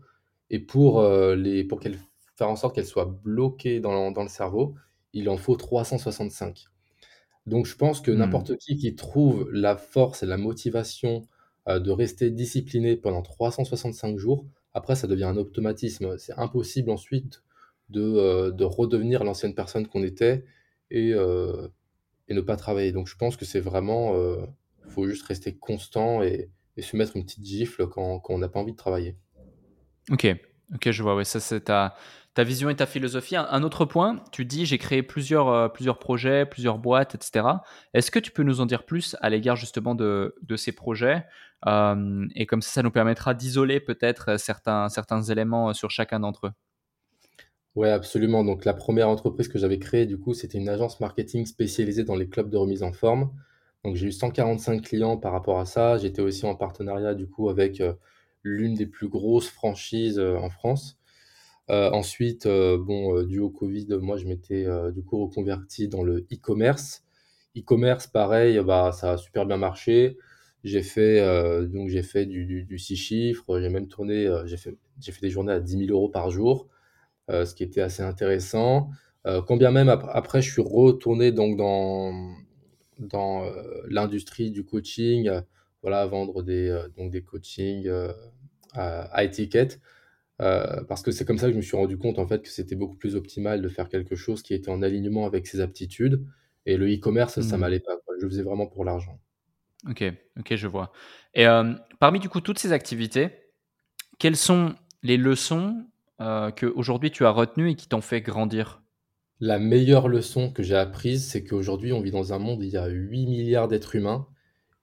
Et 0.50 0.58
pour, 0.58 1.00
euh, 1.00 1.36
les, 1.36 1.64
pour 1.64 1.80
faire 2.38 2.48
en 2.48 2.56
sorte 2.56 2.74
qu'elles 2.74 2.86
soient 2.86 3.18
bloquées 3.24 3.80
dans, 3.80 4.10
le 4.10 4.28
cerveau, 4.28 4.74
il 5.12 5.28
en 5.28 5.36
faut 5.36 5.56
365. 5.56 6.66
Donc 7.48 7.66
je 7.66 7.76
pense 7.76 8.00
que 8.00 8.10
mmh. 8.10 8.16
n'importe 8.16 8.56
qui 8.56 8.76
qui 8.76 8.94
trouve 8.94 9.48
la 9.52 9.76
force 9.76 10.22
et 10.22 10.26
la 10.26 10.36
motivation 10.36 11.22
euh, 11.68 11.78
de 11.78 11.90
rester 11.90 12.30
discipliné 12.30 12.96
pendant 12.96 13.22
365 13.22 14.18
jours, 14.18 14.46
après 14.74 14.94
ça 14.94 15.06
devient 15.06 15.24
un 15.24 15.36
automatisme. 15.36 16.18
C'est 16.18 16.38
impossible 16.38 16.90
ensuite 16.90 17.42
de, 17.88 18.02
euh, 18.02 18.50
de 18.50 18.64
redevenir 18.64 19.24
l'ancienne 19.24 19.54
personne 19.54 19.86
qu'on 19.86 20.02
était 20.02 20.44
et, 20.90 21.10
et 21.10 22.34
ne 22.34 22.40
pas 22.40 22.56
travailler. 22.56 22.92
Donc 22.92 23.08
je 23.08 23.16
pense 23.16 23.36
que 23.36 23.44
c'est 23.44 23.60
vraiment, 23.60 24.14
il 24.86 24.90
faut 24.90 25.06
juste 25.06 25.26
rester 25.26 25.54
constant 25.54 26.22
et, 26.22 26.50
et, 26.76 26.82
se 26.82 26.96
mettre 26.96 27.16
une 27.16 27.24
petite 27.24 27.44
gifle 27.44 27.86
quand, 27.88 28.20
quand 28.20 28.34
on 28.34 28.38
n'a 28.38 28.48
pas 28.48 28.60
envie 28.60 28.72
de 28.72 28.76
travailler. 28.76 29.16
Ok, 30.10 30.26
ok, 30.74 30.90
je 30.90 31.02
vois. 31.02 31.14
Ouais, 31.14 31.24
ça 31.24 31.40
c'est 31.40 31.60
ta, 31.60 31.94
ta 32.38 32.44
vision 32.44 32.70
et 32.70 32.76
ta 32.76 32.86
philosophie. 32.86 33.34
Un, 33.34 33.64
autre 33.64 33.84
point, 33.84 34.22
tu 34.30 34.44
dis 34.44 34.64
j'ai 34.64 34.78
créé 34.78 35.02
plusieurs, 35.02 35.48
euh, 35.48 35.94
projets, 35.98 36.46
plusieurs 36.46 36.78
boîtes, 36.78 37.16
etc. 37.16 37.44
Est-ce 37.94 38.12
que 38.12 38.20
tu 38.20 38.30
peux 38.30 38.44
nous 38.44 38.60
en 38.60 38.66
dire 38.66 38.86
plus 38.86 39.16
à 39.20 39.28
l'égard 39.28 39.56
justement 39.56 39.96
de, 39.96 40.36
de 40.42 40.54
ces 40.54 40.70
projets 40.70 41.26
euh, 41.66 42.28
Et 42.36 42.46
comme 42.46 42.62
ça, 42.62 42.70
ça 42.70 42.82
nous 42.84 42.92
permettra 42.92 43.34
d'isoler 43.34 43.80
peut-être 43.80 44.38
certains, 44.38 44.88
certains 44.88 45.20
éléments 45.20 45.74
sur 45.74 45.90
chacun 45.90 46.20
d'entre 46.20 46.46
eux? 46.46 46.52
Ouais, 47.74 47.90
absolument. 47.90 48.44
Donc 48.44 48.64
la 48.64 48.72
première 48.72 49.08
entreprise 49.08 49.48
que 49.48 49.58
j'avais 49.58 49.80
créée, 49.80 50.06
du 50.06 50.16
coup, 50.16 50.32
c'était 50.32 50.58
une 50.58 50.68
agence 50.68 51.00
marketing 51.00 51.44
spécialisée 51.44 52.04
dans 52.04 52.14
les 52.14 52.28
clubs 52.28 52.50
de 52.50 52.56
remise 52.56 52.84
en 52.84 52.92
forme. 52.92 53.32
Donc 53.84 53.96
j'ai 53.96 54.06
eu 54.06 54.12
145 54.12 54.80
clients 54.80 55.16
par 55.16 55.32
rapport 55.32 55.58
à 55.58 55.64
ça. 55.64 55.98
J'étais 55.98 56.22
aussi 56.22 56.46
en 56.46 56.54
partenariat 56.54 57.14
du 57.14 57.26
coup 57.26 57.48
avec 57.48 57.80
euh, 57.80 57.94
l'une 58.44 58.74
des 58.74 58.86
plus 58.86 59.08
grosses 59.08 59.48
franchises 59.48 60.20
euh, 60.20 60.38
en 60.38 60.50
France. 60.50 60.97
Euh, 61.70 61.90
ensuite, 61.90 62.46
euh, 62.46 62.78
bon, 62.78 63.22
dû 63.22 63.40
au 63.40 63.50
Covid, 63.50 63.86
moi, 64.00 64.16
je 64.16 64.26
m'étais 64.26 64.66
du 64.92 65.02
coup 65.02 65.24
reconverti 65.26 65.88
dans 65.88 66.02
le 66.02 66.26
e-commerce. 66.32 67.04
E-commerce, 67.56 68.06
pareil, 68.06 68.60
bah, 68.64 68.92
ça 68.92 69.12
a 69.12 69.16
super 69.18 69.46
bien 69.46 69.56
marché. 69.56 70.16
J'ai 70.64 70.82
fait, 70.82 71.20
donc 71.68 71.88
j'ai 71.88 72.02
fait 72.02 72.26
du, 72.26 72.64
du, 72.64 72.78
six 72.78 72.96
chiffres. 72.96 73.60
J'ai 73.60 73.68
même 73.68 73.88
tourné, 73.88 74.28
j'ai 74.46 74.56
fait, 74.56 74.76
j'ai 75.00 75.12
fait 75.12 75.20
des 75.22 75.30
journées 75.30 75.52
à 75.52 75.60
10 75.60 75.86
000 75.86 75.90
euros 75.90 76.08
par 76.08 76.30
jour, 76.30 76.68
ce 77.28 77.54
qui 77.54 77.62
était 77.62 77.80
assez 77.80 78.02
intéressant. 78.02 78.90
quand 79.24 79.56
bien 79.56 79.70
même 79.70 79.88
après, 79.88 80.42
je 80.42 80.50
suis 80.50 80.62
retourné 80.62 81.32
donc 81.32 81.56
dans, 81.56 82.12
dans 82.98 83.44
l'industrie 83.88 84.50
du 84.50 84.64
coaching, 84.64 85.30
voilà, 85.82 86.06
vendre 86.06 86.42
des, 86.42 86.76
donc 86.96 87.10
des 87.12 87.22
coachings 87.22 87.88
à, 88.74 89.24
étiquette. 89.24 89.80
Euh, 90.40 90.84
parce 90.84 91.02
que 91.02 91.10
c'est 91.10 91.24
comme 91.24 91.38
ça 91.38 91.46
que 91.46 91.52
je 91.52 91.56
me 91.56 91.62
suis 91.62 91.76
rendu 91.76 91.98
compte 91.98 92.20
en 92.20 92.26
fait 92.26 92.42
que 92.42 92.48
c'était 92.48 92.76
beaucoup 92.76 92.94
plus 92.94 93.16
optimal 93.16 93.60
de 93.60 93.68
faire 93.68 93.88
quelque 93.88 94.14
chose 94.14 94.42
qui 94.42 94.54
était 94.54 94.70
en 94.70 94.82
alignement 94.82 95.26
avec 95.26 95.46
ses 95.46 95.60
aptitudes. 95.60 96.24
Et 96.66 96.76
le 96.76 96.86
e-commerce, 96.86 97.40
ça 97.40 97.56
hmm. 97.56 97.60
m'allait 97.60 97.80
pas. 97.80 97.92
Je 98.18 98.24
le 98.24 98.30
faisais 98.30 98.42
vraiment 98.42 98.66
pour 98.66 98.84
l'argent. 98.84 99.20
Ok, 99.88 100.04
ok, 100.38 100.56
je 100.56 100.66
vois. 100.66 100.92
Et 101.34 101.46
euh, 101.46 101.72
parmi 102.00 102.18
du 102.18 102.28
coup 102.28 102.40
toutes 102.40 102.58
ces 102.58 102.72
activités, 102.72 103.30
quelles 104.18 104.36
sont 104.36 104.74
les 105.02 105.16
leçons 105.16 105.86
euh, 106.20 106.50
que 106.50 106.66
aujourd'hui 106.66 107.10
tu 107.10 107.24
as 107.24 107.30
retenues 107.30 107.70
et 107.70 107.74
qui 107.74 107.88
t'ont 107.88 108.00
fait 108.00 108.20
grandir? 108.20 108.82
La 109.40 109.60
meilleure 109.60 110.08
leçon 110.08 110.50
que 110.50 110.64
j'ai 110.64 110.74
apprise, 110.74 111.28
c'est 111.28 111.44
qu'aujourd'hui 111.44 111.92
on 111.92 112.00
vit 112.00 112.10
dans 112.10 112.32
un 112.32 112.38
monde 112.40 112.60
où 112.60 112.64
il 112.64 112.70
y 112.70 112.76
a 112.76 112.88
8 112.88 113.26
milliards 113.26 113.68
d'êtres 113.68 113.94
humains 113.94 114.26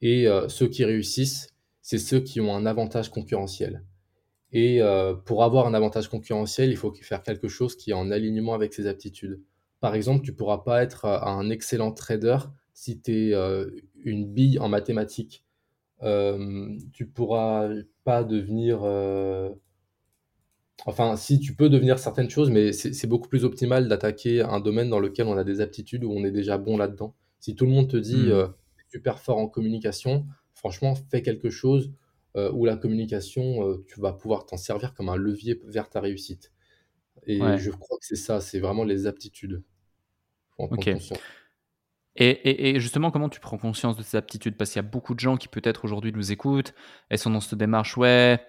et 0.02 0.28
euh, 0.28 0.48
ceux 0.48 0.70
qui 0.70 0.86
réussissent, 0.86 1.50
c'est 1.82 1.98
ceux 1.98 2.22
qui 2.22 2.40
ont 2.40 2.56
un 2.56 2.66
avantage 2.66 3.10
concurrentiel. 3.10 3.84
Et 4.58 4.82
euh, 4.82 5.14
pour 5.14 5.44
avoir 5.44 5.68
un 5.68 5.74
avantage 5.74 6.08
concurrentiel, 6.08 6.70
il 6.70 6.78
faut 6.78 6.94
faire 6.94 7.24
quelque 7.24 7.50
chose 7.50 7.76
qui 7.76 7.92
est 7.92 7.94
en 7.94 8.10
alignement 8.10 8.54
avec 8.54 8.74
ses 8.74 8.88
aptitudes. 8.88 9.42
Par 9.82 9.96
exemple, 9.96 10.24
tu 10.24 10.32
ne 10.32 10.36
pourras 10.38 10.60
pas 10.60 10.82
être 10.82 11.04
euh, 11.04 11.20
un 11.20 11.50
excellent 11.50 11.92
trader 11.92 12.38
si 12.74 13.02
tu 13.02 13.12
es 13.12 13.34
euh, 13.34 13.70
une 14.06 14.32
bille 14.32 14.58
en 14.60 14.70
mathématiques. 14.70 15.44
Euh, 16.04 16.70
tu 16.94 17.06
pourras 17.06 17.70
pas 18.06 18.24
devenir... 18.24 18.80
Enfin, 20.86 21.18
si 21.18 21.42
tu 21.42 21.54
peux 21.54 21.68
devenir 21.68 22.00
certaines 22.00 22.30
choses, 22.30 22.50
mais 22.50 22.72
c'est 22.72 23.08
beaucoup 23.08 23.28
plus 23.28 23.44
optimal 23.44 23.90
d'attaquer 23.90 24.42
un 24.42 24.62
domaine 24.62 24.90
dans 24.90 25.00
lequel 25.00 25.28
on 25.28 25.36
a 25.36 25.44
des 25.44 25.60
aptitudes, 25.60 26.06
où 26.06 26.12
on 26.12 26.24
est 26.24 26.32
déjà 26.32 26.58
bon 26.58 26.78
là-dedans. 26.78 27.14
Si 27.42 27.56
tout 27.56 27.66
le 27.66 27.72
monde 27.72 27.90
te 27.90 27.98
dit 27.98 28.28
mmh. 28.28 28.54
super 28.90 29.20
fort 29.20 29.38
en 29.38 29.48
communication, 29.48 30.26
franchement, 30.54 30.96
fais 30.96 31.22
quelque 31.22 31.50
chose 31.50 31.92
euh, 32.36 32.52
où 32.52 32.66
la 32.66 32.76
communication, 32.76 33.66
euh, 33.66 33.86
tu 33.88 34.02
vas 34.02 34.12
pouvoir 34.12 34.46
t'en 34.46 34.58
servir 34.58 34.94
comme 34.94 35.08
un 35.08 35.16
levier 35.16 35.62
vers 35.66 35.90
ta 35.90 36.02
réussite. 36.02 36.52
Et 37.26 37.40
je 37.58 37.72
crois 37.72 37.98
que 37.98 38.06
c'est 38.06 38.18
ça, 38.18 38.42
c'est 38.42 38.60
vraiment 38.60 38.84
les 38.84 39.08
aptitudes. 39.08 39.64
ok. 40.58 40.90
Et, 42.18 42.70
et, 42.70 42.80
justement, 42.80 43.12
comment 43.12 43.30
tu 43.30 43.40
prends 43.40 43.58
conscience 43.58 43.98
de 43.98 44.04
ces 44.04 44.16
aptitudes? 44.16 44.56
Parce 44.58 44.72
qu'il 44.72 44.82
y 44.82 44.86
a 44.86 44.88
beaucoup 44.88 45.16
de 45.16 45.20
gens 45.20 45.38
qui 45.38 45.48
peut-être 45.48 45.84
aujourd'hui 45.86 46.14
nous 46.14 46.32
écoutent, 46.32 46.74
elles 47.10 47.20
sont 47.20 47.30
dans 47.30 47.40
cette 47.42 47.58
démarche, 47.60 47.98
ouais, 47.98 48.40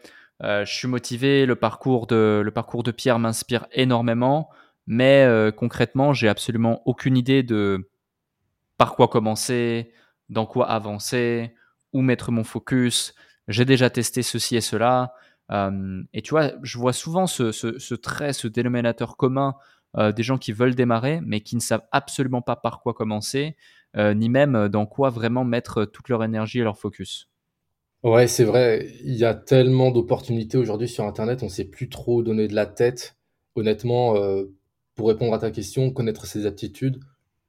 euh, 0.42 0.64
je 0.64 0.72
suis 0.72 0.88
motivé, 0.88 1.46
le 1.46 1.56
parcours 1.56 2.06
de, 2.06 2.42
le 2.44 2.50
parcours 2.50 2.82
de 2.82 2.90
Pierre 2.90 3.18
m'inspire 3.18 3.66
énormément, 3.72 4.50
mais 4.86 5.28
concrètement, 5.56 6.12
j'ai 6.12 6.28
absolument 6.28 6.82
aucune 6.86 7.16
idée 7.16 7.42
de 7.42 7.88
par 8.78 8.94
quoi 8.94 9.08
commencer, 9.08 9.92
dans 10.28 10.46
quoi 10.46 10.68
avancer, 10.68 11.54
où 11.92 12.02
mettre 12.02 12.30
mon 12.30 12.44
focus. 12.44 13.14
J'ai 13.48 13.64
déjà 13.64 13.90
testé 13.90 14.22
ceci 14.22 14.56
et 14.56 14.60
cela. 14.60 15.12
Euh, 15.52 16.02
et 16.12 16.22
tu 16.22 16.30
vois, 16.30 16.52
je 16.62 16.78
vois 16.78 16.92
souvent 16.92 17.26
ce, 17.26 17.94
trait, 17.94 18.32
ce 18.32 18.48
dénominateur 18.48 19.16
commun 19.16 19.54
euh, 19.96 20.12
des 20.12 20.22
gens 20.22 20.38
qui 20.38 20.52
veulent 20.52 20.74
démarrer, 20.74 21.20
mais 21.24 21.40
qui 21.40 21.56
ne 21.56 21.60
savent 21.60 21.84
absolument 21.92 22.42
pas 22.42 22.56
par 22.56 22.80
quoi 22.80 22.94
commencer, 22.94 23.56
euh, 23.96 24.14
ni 24.14 24.28
même 24.28 24.68
dans 24.68 24.86
quoi 24.86 25.10
vraiment 25.10 25.44
mettre 25.44 25.84
toute 25.84 26.08
leur 26.08 26.24
énergie 26.24 26.60
et 26.60 26.64
leur 26.64 26.78
focus. 26.78 27.28
Ouais, 28.02 28.26
c'est 28.26 28.44
vrai. 28.44 28.88
Il 29.04 29.14
y 29.14 29.24
a 29.24 29.34
tellement 29.34 29.90
d'opportunités 29.90 30.58
aujourd'hui 30.58 30.88
sur 30.88 31.04
Internet, 31.04 31.42
on 31.42 31.46
ne 31.46 31.50
sait 31.50 31.64
plus 31.64 31.88
trop 31.88 32.22
donner 32.22 32.48
de 32.48 32.54
la 32.54 32.66
tête. 32.66 33.16
Honnêtement, 33.54 34.14
pour 34.94 35.08
répondre 35.08 35.32
à 35.32 35.38
ta 35.38 35.50
question, 35.50 35.90
connaître 35.90 36.26
ses 36.26 36.44
aptitudes, 36.44 37.00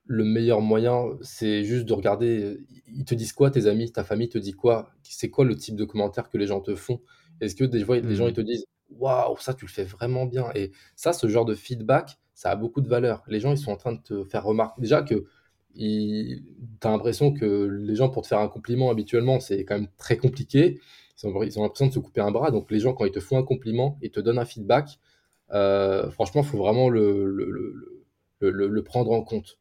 le 0.08 0.24
meilleur 0.24 0.62
moyen, 0.62 1.10
c'est 1.22 1.64
juste 1.64 1.86
de 1.86 1.94
regarder, 1.94 2.58
ils 2.88 3.06
te 3.06 3.14
disent 3.14 3.34
quoi, 3.34 3.52
tes 3.52 3.68
amis, 3.68 3.92
ta 3.92 4.04
famille 4.04 4.30
te 4.30 4.38
dit 4.38 4.54
quoi, 4.54 4.92
c'est 5.04 5.30
quoi 5.30 5.46
le 5.46 5.56
type 5.56 5.76
de 5.76 5.86
commentaires 5.86 6.30
que 6.30 6.38
les 6.38 6.48
gens 6.48 6.62
te 6.62 6.76
font? 6.76 7.02
Est-ce 7.42 7.56
que 7.56 7.66
des 7.66 7.84
fois, 7.84 8.00
les 8.00 8.16
gens 8.16 8.28
ils 8.28 8.34
te 8.34 8.42
mmh. 8.42 8.46
disent 8.46 8.66
waouh, 8.90 9.38
ça 9.38 9.54
tu 9.54 9.66
le 9.66 9.72
fais 9.72 9.84
vraiment 9.84 10.26
bien. 10.26 10.50
Et 10.56 10.72
ça, 10.96 11.14
ce 11.14 11.28
genre 11.28 11.46
de 11.46 11.56
feedback, 11.56 12.18
ça 12.34 12.52
a 12.52 12.56
beaucoup 12.56 12.82
de 12.82 12.88
valeur. 12.88 13.24
Les 13.28 13.40
gens, 13.40 13.52
ils 13.52 13.58
sont 13.58 13.72
en 13.72 13.78
train 13.78 13.94
de 13.94 14.02
te 14.02 14.24
faire 14.24 14.44
remarquer. 14.44 14.82
Déjà 14.82 15.02
que 15.02 15.26
tu 15.76 16.44
as 16.84 16.90
l'impression 16.90 17.34
que 17.34 17.66
les 17.66 17.96
gens, 17.96 18.10
pour 18.10 18.24
te 18.24 18.28
faire 18.28 18.40
un 18.40 18.48
compliment 18.48 18.90
habituellement, 18.90 19.40
c'est 19.40 19.64
quand 19.66 19.76
même 19.76 19.90
très 19.98 20.18
compliqué. 20.18 20.80
Ils 21.24 21.28
ont, 21.28 21.40
l'impression 21.40 21.88
de 21.88 21.94
se 21.94 22.00
couper 22.00 22.22
un 22.22 22.32
bras. 22.32 22.52
Donc 22.52 22.72
les 22.72 22.80
gens, 22.80 22.94
quand 22.94 23.06
ils 23.06 23.12
te 23.12 23.20
font 23.20 23.38
un 23.38 23.44
compliment 23.44 23.98
et 24.02 24.10
te 24.10 24.20
donnent 24.20 24.40
un 24.40 24.46
feedback, 24.46 25.00
euh, 25.52 26.10
franchement, 26.12 26.42
il 26.42 26.48
faut 26.48 26.58
vraiment 26.58 26.90
le, 26.90 27.26
le 28.40 28.84
prendre 28.84 29.12
en 29.12 29.24
compte. 29.24 29.60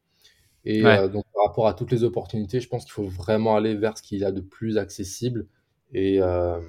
Et 0.66 0.84
euh, 0.84 1.06
donc, 1.06 1.24
par 1.32 1.46
rapport 1.46 1.68
à 1.68 1.74
toutes 1.74 1.92
les 1.92 2.02
opportunités, 2.02 2.60
je 2.60 2.68
pense 2.68 2.84
qu'il 2.84 2.92
faut 2.92 3.06
vraiment 3.06 3.56
aller 3.56 3.76
vers 3.76 3.96
ce 3.96 4.02
qu'il 4.02 4.18
y 4.18 4.24
a 4.24 4.32
de 4.32 4.40
plus 4.40 4.78
accessible 4.78 5.46
et, 5.92 6.20
euh, 6.20 6.60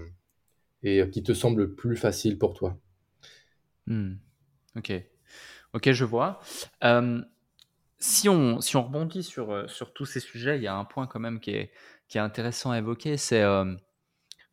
et 0.83 1.09
qui 1.09 1.23
te 1.23 1.33
semble 1.33 1.73
plus 1.73 1.97
facile 1.97 2.37
pour 2.37 2.53
toi. 2.53 2.77
Hmm. 3.87 4.13
Ok. 4.75 4.93
Ok, 5.73 5.91
je 5.91 6.05
vois. 6.05 6.39
Euh, 6.83 7.21
si 7.97 8.29
on, 8.29 8.61
si 8.61 8.75
on 8.77 8.83
rebondit 8.83 9.23
sur, 9.23 9.51
euh, 9.51 9.67
sur 9.67 9.91
tous 9.93 10.05
ces 10.05 10.19
sujets, 10.19 10.57
il 10.57 10.63
y 10.63 10.67
a 10.67 10.75
un 10.75 10.85
point 10.85 11.07
quand 11.07 11.19
même 11.19 11.39
qui 11.39 11.51
est, 11.51 11.71
qui 12.07 12.19
est 12.19 12.21
intéressant 12.21 12.69
à 12.69 12.77
évoquer, 12.77 13.17
c'est 13.17 13.41
euh, 13.41 13.73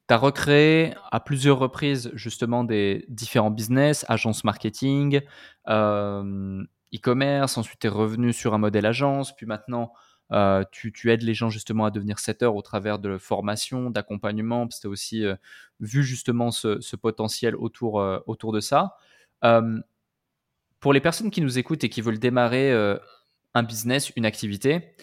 tu 0.08 0.14
as 0.14 0.16
recréé 0.16 0.94
à 1.12 1.20
plusieurs 1.20 1.58
reprises 1.58 2.10
justement 2.14 2.64
des 2.64 3.04
différents 3.08 3.50
business, 3.50 4.06
agences 4.08 4.44
marketing, 4.44 5.20
euh, 5.68 6.64
e-commerce, 6.94 7.58
ensuite 7.58 7.80
tu 7.80 7.86
es 7.86 7.90
revenu 7.90 8.32
sur 8.32 8.54
un 8.54 8.58
modèle 8.58 8.86
agence, 8.86 9.34
puis 9.34 9.46
maintenant 9.46 9.92
euh, 10.32 10.64
tu, 10.72 11.10
aides 11.10 11.22
les 11.22 11.34
gens 11.34 11.50
justement 11.50 11.84
à 11.84 11.90
devenir 11.90 12.18
setters 12.18 12.54
au 12.54 12.62
travers 12.62 12.98
de 12.98 13.18
formation, 13.18 13.90
d'accompagnement, 13.90 14.66
parce 14.66 14.80
tu 14.80 14.86
as 14.86 14.90
aussi 14.90 15.24
euh, 15.24 15.36
vu 15.80 16.02
justement 16.02 16.50
ce, 16.50 16.80
ce 16.80 16.96
potentiel 16.96 17.54
autour, 17.56 18.00
euh, 18.00 18.18
autour 18.26 18.52
de 18.52 18.60
ça. 18.60 18.96
pour 20.80 20.92
les 20.92 21.00
personnes 21.00 21.30
qui 21.30 21.40
nous 21.40 21.58
écoutent 21.58 21.84
et 21.84 21.88
qui 21.88 22.00
veulent 22.00 22.18
démarrer 22.18 22.72
un 23.54 23.62
business, 23.62 24.12
une 24.16 24.26
activité, 24.26 24.94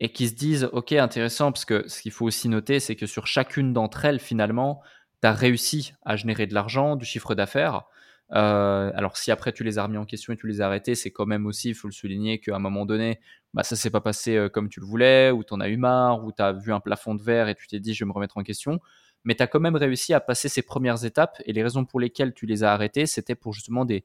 et 0.00 0.12
qui 0.12 0.28
se 0.28 0.34
disent, 0.34 0.68
OK, 0.72 0.92
intéressant, 0.92 1.52
parce 1.52 1.64
que 1.64 1.86
ce 1.88 2.02
qu'il 2.02 2.12
faut 2.12 2.26
aussi 2.26 2.48
noter, 2.48 2.80
c'est 2.80 2.96
que 2.96 3.06
sur 3.06 3.26
chacune 3.26 3.72
d'entre 3.72 4.04
elles, 4.04 4.20
finalement, 4.20 4.82
tu 5.22 5.28
as 5.28 5.32
réussi 5.32 5.92
à 6.04 6.16
générer 6.16 6.46
de 6.46 6.54
l'argent, 6.54 6.96
du 6.96 7.04
chiffre 7.04 7.34
d'affaires. 7.34 7.84
Euh, 8.32 8.92
alors 8.94 9.16
si 9.16 9.30
après 9.32 9.52
tu 9.52 9.64
les 9.64 9.78
as 9.78 9.82
remis 9.82 9.96
en 9.96 10.04
question 10.04 10.32
et 10.32 10.36
tu 10.36 10.46
les 10.46 10.60
as 10.60 10.66
arrêtés, 10.66 10.94
c'est 10.94 11.10
quand 11.10 11.26
même 11.26 11.46
aussi, 11.46 11.70
il 11.70 11.74
faut 11.74 11.88
le 11.88 11.92
souligner, 11.92 12.38
qu'à 12.38 12.54
un 12.54 12.60
moment 12.60 12.86
donné, 12.86 13.20
bah, 13.54 13.62
ça 13.62 13.76
s'est 13.76 13.90
pas 13.90 14.00
passé 14.00 14.36
euh, 14.36 14.48
comme 14.48 14.68
tu 14.68 14.80
le 14.80 14.86
voulais, 14.86 15.30
ou 15.30 15.42
tu 15.42 15.52
en 15.52 15.60
as 15.60 15.68
eu 15.68 15.76
marre, 15.76 16.24
ou 16.24 16.32
tu 16.32 16.42
as 16.42 16.52
vu 16.52 16.72
un 16.72 16.80
plafond 16.80 17.14
de 17.14 17.22
verre 17.22 17.48
et 17.48 17.54
tu 17.54 17.66
t'es 17.66 17.80
dit, 17.80 17.94
je 17.94 18.04
vais 18.04 18.08
me 18.08 18.12
remettre 18.12 18.38
en 18.38 18.42
question. 18.42 18.80
Mais 19.24 19.34
tu 19.34 19.42
as 19.42 19.46
quand 19.46 19.60
même 19.60 19.76
réussi 19.76 20.14
à 20.14 20.20
passer 20.20 20.48
ces 20.48 20.62
premières 20.62 21.04
étapes, 21.04 21.42
et 21.44 21.52
les 21.52 21.62
raisons 21.62 21.84
pour 21.84 22.00
lesquelles 22.00 22.32
tu 22.34 22.46
les 22.46 22.64
as 22.64 22.72
arrêtées, 22.72 23.06
c'était 23.06 23.34
pour 23.34 23.52
justement 23.52 23.84
des, 23.84 24.04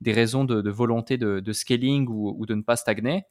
des 0.00 0.12
raisons 0.12 0.44
de, 0.44 0.70
volonté 0.70 1.18
de, 1.18 1.52
scaling 1.52 2.06
ou, 2.08 2.46
de 2.46 2.54
ne 2.54 2.62
pas 2.62 2.76
stagner. 2.76 3.24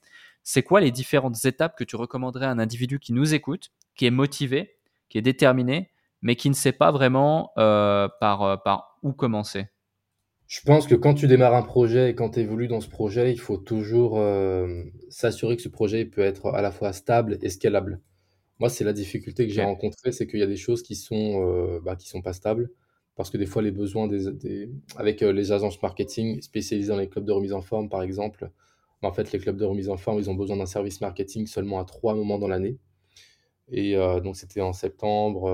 C'est 0.44 0.64
quoi 0.64 0.80
les 0.80 0.92
différentes 0.92 1.44
étapes 1.46 1.76
que 1.78 1.84
tu 1.84 1.96
recommanderais 1.96 2.46
à 2.46 2.52
un 2.52 2.60
individu 2.60 3.00
qui 3.00 3.14
nous 3.14 3.34
écoute, 3.34 3.72
qui 3.96 4.06
est 4.06 4.12
motivé, 4.12 4.78
qui 5.10 5.18
est 5.18 5.22
déterminé, 5.22 5.92
mais 6.22 6.36
qui 6.36 6.50
ne 6.50 6.56
sait 6.56 6.72
pas 6.72 6.92
vraiment 6.92 7.52
euh, 7.58 8.08
par, 8.20 8.62
par 8.64 8.98
où 9.02 9.14
commencer? 9.14 9.68
Je 10.48 10.62
pense 10.62 10.86
que 10.88 10.96
quand 10.96 11.16
tu 11.16 11.28
démarres 11.28 11.56
un 11.56 11.64
projet 11.64 12.12
et 12.12 12.16
quand 12.16 12.32
tu 12.32 12.40
évolues 12.40 12.68
dans 12.68 12.82
ce 12.82 12.90
projet, 12.90 13.32
il 13.32 13.40
faut 13.40 13.58
toujours 13.58 14.20
euh, 14.20 14.84
s'assurer 15.10 15.56
que 15.56 15.62
ce 15.62 15.70
projet 15.70 16.06
peut 16.06 16.22
être 16.22 16.48
à 16.54 16.62
la 16.62 16.72
fois 16.72 16.94
stable 16.94 17.40
et 17.42 17.50
scalable. 17.50 18.00
Moi, 18.60 18.70
c'est 18.70 18.84
la 18.86 18.94
difficulté 18.94 19.48
que 19.48 19.54
j'ai 19.54 19.64
rencontrée, 19.64 20.12
c'est 20.12 20.28
qu'il 20.28 20.40
y 20.40 20.44
a 20.44 20.48
des 20.48 20.58
choses 20.58 20.84
qui 20.84 20.96
sont, 20.96 21.80
bah, 21.84 21.96
qui 21.96 22.08
sont 22.10 22.22
pas 22.22 22.34
stables 22.34 22.70
parce 23.16 23.30
que 23.30 23.38
des 23.38 23.46
fois 23.46 23.62
les 23.62 23.72
besoins 23.72 24.08
des, 24.08 24.70
avec 24.98 25.24
euh, 25.24 25.32
les 25.32 25.52
agences 25.52 25.82
marketing 25.82 26.42
spécialisées 26.42 26.90
dans 26.90 26.98
les 26.98 27.08
clubs 27.10 27.26
de 27.26 27.32
remise 27.32 27.54
en 27.54 27.62
forme 27.62 27.90
par 27.90 28.02
exemple, 28.04 28.52
en 29.02 29.12
fait 29.14 29.32
les 29.32 29.40
clubs 29.40 29.58
de 29.58 29.66
remise 29.66 29.90
en 29.90 29.98
forme 29.98 30.20
ils 30.20 30.30
ont 30.30 30.36
besoin 30.36 30.58
d'un 30.58 30.66
service 30.66 31.02
marketing 31.02 31.48
seulement 31.48 31.80
à 31.80 31.86
trois 31.86 32.14
moments 32.16 32.40
dans 32.40 32.48
l'année. 32.48 32.78
Et 33.72 33.96
euh, 33.98 34.20
donc 34.20 34.36
c'était 34.36 34.62
en 34.62 34.74
septembre, 34.74 35.50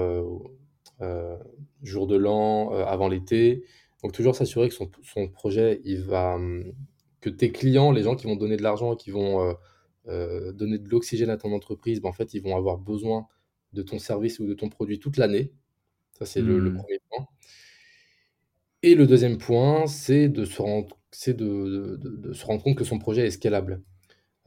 euh, 1.02 1.38
jour 1.84 2.08
de 2.08 2.16
l'an, 2.16 2.72
avant 2.72 3.08
l'été. 3.08 3.64
Donc 4.04 4.14
toujours 4.14 4.36
s'assurer 4.36 4.70
que 4.70 4.74
son, 4.74 4.90
son, 5.04 5.28
projet, 5.28 5.82
il 5.86 6.02
va, 6.02 6.36
hum, 6.36 6.74
que 7.22 7.30
tes 7.30 7.52
clients, 7.52 7.92
les 7.92 8.04
gens 8.04 8.16
qui 8.16 8.26
vont 8.26 8.36
donner 8.36 8.58
de 8.58 8.64
l'argent, 8.64 8.96
qui 8.96 9.12
vont 9.12 9.56
donner 10.06 10.80
de 10.80 10.90
l'oxygène 10.90 11.30
à 11.30 11.38
ton 11.38 11.54
entreprise, 11.54 12.02
ben, 12.02 12.10
en 12.10 12.14
fait 12.14 12.34
ils 12.34 12.42
vont 12.42 12.58
avoir 12.58 12.78
besoin 12.78 13.28
de 13.74 13.84
ton 13.84 14.00
service 14.00 14.40
ou 14.40 14.48
de 14.48 14.54
ton 14.54 14.70
produit 14.70 15.00
toute 15.00 15.18
l'année. 15.18 15.52
Ça 16.18 16.26
c'est 16.26 16.42
le, 16.42 16.60
le, 16.60 16.72
mmh. 16.72 16.78
premier 16.78 17.00
point. 17.10 17.28
Et 18.84 18.96
le 18.96 19.06
deuxième 19.06 19.38
point, 19.38 19.86
c'est 19.88 20.28
de 20.28 20.46
se 20.46 20.62
rendre 20.62 20.98
c'est 21.12 21.36
de 21.36 21.98
de 22.02 22.34
se 22.34 22.46
rendre 22.46 22.64
compte 22.64 22.78
que 22.78 22.84
son 22.84 22.98
projet 23.00 23.28
est 23.28 23.32
scalable. 23.32 23.84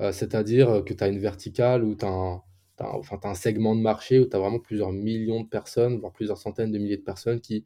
Euh, 0.01 0.13
c'est-à-dire, 0.13 0.85
que 0.85 0.93
tu 0.93 1.05
as 1.05 1.09
une 1.09 1.19
verticale 1.21 1.85
ou 1.85 1.95
tu 1.95 2.05
as 2.05 2.09
un 2.09 2.43
enfin, 2.81 3.19
un 3.23 3.35
segment 3.35 3.77
de 3.77 3.81
marché 3.81 4.19
où 4.19 4.27
tu 4.27 4.35
as 4.37 4.41
vraiment 4.41 4.59
plusieurs 4.59 4.93
millions 4.93 5.43
de 5.43 5.49
personnes, 5.49 5.99
voire 5.99 6.13
plusieurs 6.13 6.39
centaines 6.39 6.73
de 6.73 6.79
milliers 6.79 6.97
de 6.97 7.03
personnes 7.03 7.41
qui 7.41 7.65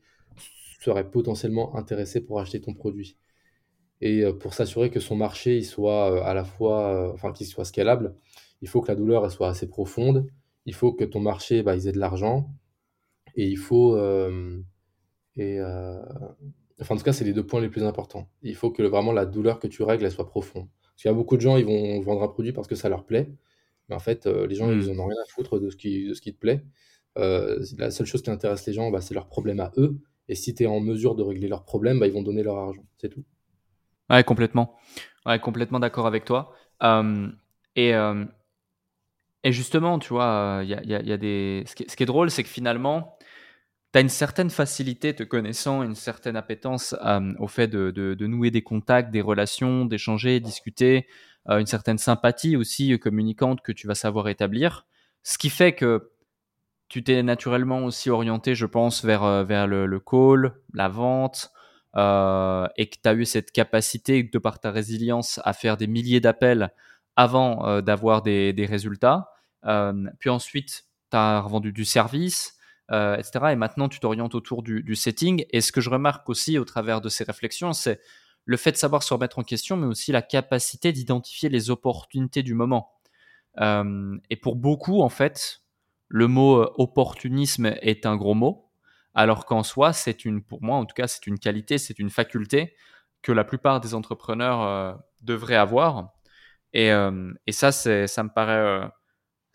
seraient 0.79 1.11
potentiellement 1.11 1.77
intéressées 1.77 2.21
pour 2.21 2.41
acheter 2.41 2.61
ton 2.61 2.75
produit. 2.75 3.17
Et 4.01 4.25
euh, 4.25 4.33
pour 4.33 4.55
s'assurer 4.55 4.91
que 4.91 5.01
son 5.01 5.17
marché, 5.17 5.59
il 5.59 5.65
soit, 5.65 6.13
euh, 6.13 6.23
à 6.23 6.35
la 6.35 6.45
fois, 6.45 7.13
enfin, 7.13 7.33
qu'il 7.33 7.47
soit 7.47 7.65
scalable, 7.65 8.15
il 8.63 8.69
faut 8.69 8.81
que 8.81 8.89
la 8.89 8.97
douleur, 8.97 9.25
elle 9.25 9.31
soit 9.31 9.49
assez 9.49 9.69
profonde. 9.69 10.27
Il 10.67 10.75
faut 10.75 10.93
que 10.93 11.05
ton 11.05 11.21
marché, 11.21 11.63
bah, 11.63 11.77
ils 11.77 11.89
aient 11.89 11.93
de 11.93 11.99
l'argent 11.99 12.51
et 13.37 13.47
il 13.47 13.59
faut, 13.59 13.97
et 15.37 15.61
Enfin, 16.81 16.95
en 16.95 16.99
tout 16.99 17.05
cas, 17.05 17.13
c'est 17.13 17.25
les 17.25 17.33
deux 17.33 17.45
points 17.45 17.61
les 17.61 17.69
plus 17.69 17.83
importants. 17.83 18.29
Il 18.43 18.55
faut 18.55 18.71
que 18.71 18.83
vraiment 18.83 19.13
la 19.13 19.27
douleur 19.27 19.59
que 19.59 19.67
tu 19.67 19.83
règles, 19.83 20.05
elle 20.05 20.13
soit 20.13 20.29
profonde. 20.29 20.69
Parce 20.83 21.03
qu'il 21.03 21.09
y 21.09 21.13
a 21.13 21.15
beaucoup 21.15 21.37
de 21.37 21.41
gens, 21.41 21.57
ils 21.57 21.65
vont 21.65 22.01
vendre 22.01 22.23
un 22.23 22.29
produit 22.29 22.53
parce 22.53 22.69
que 22.69 22.77
ça 22.77 22.89
leur 22.89 23.05
plaît. 23.05 23.31
Mais 23.89 23.97
en 23.97 23.99
fait, 23.99 24.27
euh, 24.27 24.47
les 24.47 24.55
gens, 24.55 24.71
ils 24.71 24.87
n'en 24.87 24.95
hmm. 24.95 25.01
ont 25.01 25.07
rien 25.07 25.17
à 25.23 25.29
foutre 25.29 25.59
de 25.59 25.71
ce 25.71 25.77
qui, 25.77 26.09
de 26.09 26.15
ce 26.15 26.21
qui 26.21 26.33
te 26.33 26.39
plaît. 26.39 26.65
Euh, 27.17 27.65
la 27.79 27.91
seule 27.91 28.07
chose 28.07 28.23
qui 28.23 28.31
intéresse 28.31 28.65
les 28.67 28.73
gens, 28.73 28.91
bah, 28.91 29.01
c'est 29.01 29.15
leurs 29.15 29.29
problèmes 29.29 29.61
à 29.61 29.73
eux. 29.77 29.99
Et 30.29 30.35
si 30.35 30.55
tu 30.55 30.65
es 30.65 30.67
en 30.67 30.81
mesure 30.81 31.15
de 31.15 31.23
régler 31.23 31.49
leurs 31.49 31.65
problèmes, 31.65 32.01
bah, 32.01 32.07
ils 32.07 32.13
vont 32.13 32.23
donner 32.23 32.43
leur 32.43 32.59
argent. 32.59 32.83
C'est 32.99 33.09
tout. 33.09 33.25
Ouais, 34.11 34.25
complètement. 34.25 34.75
Ouais, 35.27 35.39
complètement 35.39 35.81
d'accord 35.81 36.07
avec 36.07 36.25
toi. 36.25 36.53
Euh, 36.83 37.29
et, 37.77 37.93
et 39.45 39.53
justement, 39.53 39.99
tu 39.99 40.09
vois, 40.11 40.61
il 40.65 40.69
y 40.69 41.13
a, 41.13 41.17
des. 41.17 41.65
Ce 41.67 41.75
qui, 41.75 41.85
est 41.85 42.07
drôle, 42.07 42.31
c'est 42.31 42.43
que 42.43 42.49
finalement, 42.49 43.17
tu 43.93 43.99
as 43.99 44.03
une 44.03 44.09
certaine 44.09 44.51
facilité, 44.51 45.15
te 45.15 45.23
connaissant, 45.23 45.83
une 45.83 45.95
certaine 45.95 46.37
appétence 46.37 46.95
euh, 47.05 47.33
au 47.39 47.47
fait 47.47 47.69
de, 47.69 48.27
nouer 48.27 48.51
des 48.51 48.63
contacts, 48.63 49.11
des 49.11 49.23
relations, 49.23 49.87
d'échanger, 49.87 50.41
discuter, 50.41 51.07
euh, 51.49 51.59
une 51.59 51.67
certaine 51.67 51.99
sympathie 51.99 52.57
aussi 52.57 52.93
euh, 52.93 52.99
communicante 52.99 53.63
que 53.63 53.73
tu 53.73 53.87
vas 53.87 53.95
savoir 53.95 54.29
établir. 54.29 54.87
Ce 55.23 55.39
qui 55.39 55.49
fait 55.51 55.73
que 55.73 56.11
tu 56.89 57.05
t'es 57.05 57.23
naturellement 57.23 57.85
aussi 57.85 58.11
orienté, 58.11 58.55
je 58.55 58.67
pense, 58.67 59.05
vers, 59.05 59.45
vers 59.45 59.67
le, 59.67 60.01
call, 60.01 60.55
la 60.75 60.89
vente, 60.89 61.53
euh, 61.97 62.67
et 62.77 62.89
que 62.89 62.97
tu 63.03 63.09
as 63.09 63.15
eu 63.15 63.25
cette 63.25 63.53
capacité, 63.53 64.23
de 64.23 64.39
par 64.39 64.61
ta 64.61 64.71
résilience, 64.71 65.41
à 65.45 65.53
faire 65.53 65.77
des 65.77 65.87
milliers 65.87 66.21
d'appels 66.21 66.73
avant 67.17 67.81
d'avoir 67.83 68.23
des, 68.23 68.53
des 68.53 68.67
résultats. 68.67 69.31
puis 70.19 70.31
ensuite, 70.31 70.85
tu 71.11 71.17
as 71.17 71.41
revendu 71.41 71.73
du 71.73 71.85
service 71.85 72.59
euh, 72.91 73.17
etc. 73.17 73.47
Et 73.51 73.57
maintenant, 73.57 73.89
tu 73.89 74.01
t'orientes 74.01 74.35
autour 74.35 74.63
du, 74.63 74.97
setting. 74.97 75.45
Et 75.51 75.61
ce 75.61 75.73
que 75.73 75.81
je 75.81 75.91
remarque 75.91 76.29
aussi 76.31 76.59
au 76.59 76.65
travers 76.65 77.01
de 77.01 77.11
ces 77.11 77.23
réflexions, 77.25 77.75
c'est 77.75 78.01
le 78.45 78.57
fait 78.57 78.73
de 78.73 78.77
savoir 78.79 79.03
se 79.03 79.13
remettre 79.13 79.39
en 79.39 79.43
question, 79.43 79.77
mais 79.77 79.87
aussi 79.87 80.11
la 80.11 80.23
capacité 80.23 80.91
d'identifier 80.93 81.51
les 81.51 81.71
opportunités 81.71 82.43
du 82.43 82.55
moment. 82.55 82.93
Euh, 83.61 84.17
et 84.31 84.37
pour 84.37 84.57
beaucoup, 84.57 85.03
en 85.03 85.11
fait, 85.11 85.61
le 86.09 86.27
mot 86.27 86.63
euh, 86.63 86.73
opportunisme 86.77 87.67
est 87.83 88.07
un 88.07 88.17
gros 88.17 88.35
mot, 88.35 88.71
alors 89.15 89.47
qu'en 89.47 89.63
soi, 89.63 89.93
c'est 89.93 90.25
une, 90.25 90.43
pour 90.43 90.63
moi 90.63 90.77
en 90.77 90.85
tout 90.85 90.95
cas, 90.95 91.07
c'est 91.07 91.27
une 91.27 91.39
qualité, 91.39 91.79
c'est 91.79 91.99
une 91.99 92.11
faculté 92.11 92.75
que 93.23 93.33
la 93.33 93.45
plupart 93.45 93.81
des 93.81 93.95
entrepreneurs 93.95 95.01
devraient 95.23 95.57
avoir. 95.57 96.13
Et, 96.73 96.91
et 97.47 97.53
ça, 97.53 97.73
c'est, 97.73 98.07
ça 98.07 98.23
me 98.23 98.29
paraît 98.29 98.89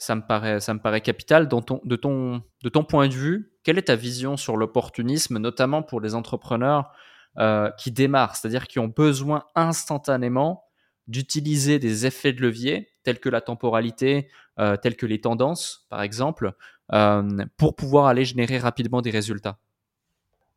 ça 0.03 0.15
me 0.15 0.21
paraît, 0.21 0.59
ça 0.59 0.73
me 0.73 0.79
paraît 0.79 1.01
capital. 1.01 1.47
Ton, 1.47 1.79
de, 1.83 1.95
ton, 1.95 2.43
de 2.61 2.69
ton 2.69 2.83
point 2.83 3.07
de 3.07 3.13
vue, 3.13 3.53
quelle 3.63 3.77
est 3.77 3.83
ta 3.83 3.95
vision 3.95 4.37
sur 4.37 4.57
l'opportunisme, 4.57 5.37
notamment 5.37 5.81
pour 5.81 6.01
les 6.01 6.13
entrepreneurs 6.13 6.91
euh, 7.37 7.71
qui 7.79 7.91
démarrent, 7.91 8.35
c'est-à-dire 8.35 8.67
qui 8.67 8.79
ont 8.79 8.89
besoin 8.89 9.45
instantanément 9.55 10.65
d'utiliser 11.07 11.79
des 11.79 12.05
effets 12.05 12.33
de 12.33 12.41
levier 12.41 12.89
tels 13.03 13.19
que 13.19 13.29
la 13.29 13.41
temporalité, 13.41 14.27
euh, 14.59 14.77
tels 14.77 14.95
que 14.95 15.05
les 15.05 15.19
tendances, 15.19 15.85
par 15.89 16.01
exemple, 16.01 16.53
euh, 16.93 17.45
pour 17.57 17.75
pouvoir 17.75 18.05
aller 18.05 18.25
générer 18.25 18.57
rapidement 18.57 19.01
des 19.01 19.11
résultats 19.11 19.59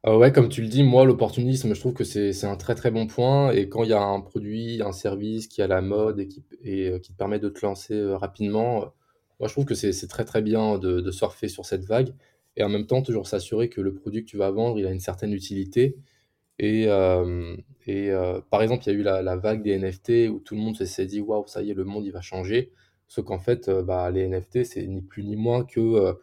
Ouais, 0.05 0.31
comme 0.31 0.49
tu 0.49 0.63
le 0.63 0.69
dis, 0.69 0.85
moi, 0.85 1.05
l'opportunisme, 1.05 1.75
je 1.75 1.81
trouve 1.81 1.93
que 1.93 2.05
c'est 2.05 2.45
un 2.45 2.55
très 2.55 2.77
très 2.77 2.93
bon 2.93 3.09
point. 3.09 3.51
Et 3.51 3.69
quand 3.69 3.83
il 3.83 3.91
y 3.91 3.93
a 3.93 4.01
un 4.01 4.21
produit, 4.21 4.81
un 4.81 4.93
service 4.93 5.49
qui 5.49 5.63
a 5.63 5.67
la 5.67 5.81
mode 5.81 6.21
et 6.21 6.29
qui, 6.29 6.45
et, 6.63 7.01
qui 7.01 7.13
te 7.13 7.17
permet 7.19 7.41
de 7.41 7.49
te 7.49 7.67
lancer 7.67 8.15
rapidement, 8.15 8.93
moi, 9.41 9.49
je 9.49 9.53
trouve 9.53 9.67
que 9.67 9.75
c'est 9.75 10.07
très 10.09 10.25
très 10.25 10.43
bien 10.43 10.79
de, 10.79 11.11
surfer 11.11 11.49
sur 11.49 11.67
cette 11.67 11.85
vague 11.85 12.15
et 12.57 12.65
en 12.65 12.69
même 12.69 12.87
temps 12.87 13.03
toujours 13.03 13.29
s'assurer 13.29 13.69
que 13.69 13.81
le 13.81 13.93
produit 13.93 14.25
que 14.25 14.31
tu 14.31 14.39
vas 14.39 14.51
vendre, 14.51 14.79
il 14.79 14.87
a 14.87 14.91
une 14.91 15.01
certaine 15.01 15.33
utilité. 15.33 15.97
Et, 16.59 16.87
euh, 16.89 17.57
et 17.87 18.11
euh, 18.11 18.41
par 18.51 18.63
exemple, 18.63 18.85
il 18.87 18.93
y 18.93 18.97
a 18.97 18.99
eu 18.99 19.03
la, 19.03 19.37
vague 19.37 19.63
des 19.63 19.79
NFT 19.79 20.31
où 20.31 20.41
tout 20.41 20.55
le 20.55 20.61
monde 20.61 20.77
s'est 20.77 21.07
dit 21.07 21.21
waouh, 21.21 21.47
ça 21.47 21.63
y 21.63 21.71
est, 21.71 21.75
le 21.75 21.85
monde 21.85 22.07
il 22.07 22.13
va 22.13 22.21
changer. 22.21 22.73
Sauf 23.09 23.25
qu'en 23.25 23.39
fait, 23.39 23.69
euh, 23.69 23.83
bah, 23.83 24.11
les 24.11 24.27
NFT, 24.29 24.65
c'est 24.65 24.87
ni 24.87 25.03
plus 25.03 25.25
ni 25.25 25.37
moins 25.37 25.65
que 25.65 26.15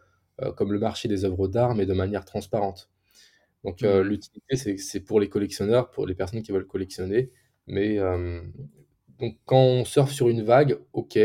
comme 0.57 0.73
le 0.73 0.79
marché 0.79 1.07
des 1.07 1.25
œuvres 1.25 1.47
d'art, 1.47 1.75
mais 1.75 1.85
de 1.85 1.93
manière 1.93 2.25
transparente. 2.25 2.89
Donc 3.63 3.81
mmh. 3.81 3.99
l'utilité, 4.01 4.77
c'est 4.77 4.99
pour 4.99 5.19
les 5.19 5.29
collectionneurs, 5.29 5.91
pour 5.91 6.07
les 6.07 6.15
personnes 6.15 6.41
qui 6.41 6.51
veulent 6.51 6.67
collectionner. 6.67 7.31
Mais 7.67 7.99
donc 9.19 9.37
quand 9.45 9.61
on 9.61 9.85
surfe 9.85 10.11
sur 10.11 10.29
une 10.29 10.41
vague, 10.41 10.79
ok, 10.91 11.19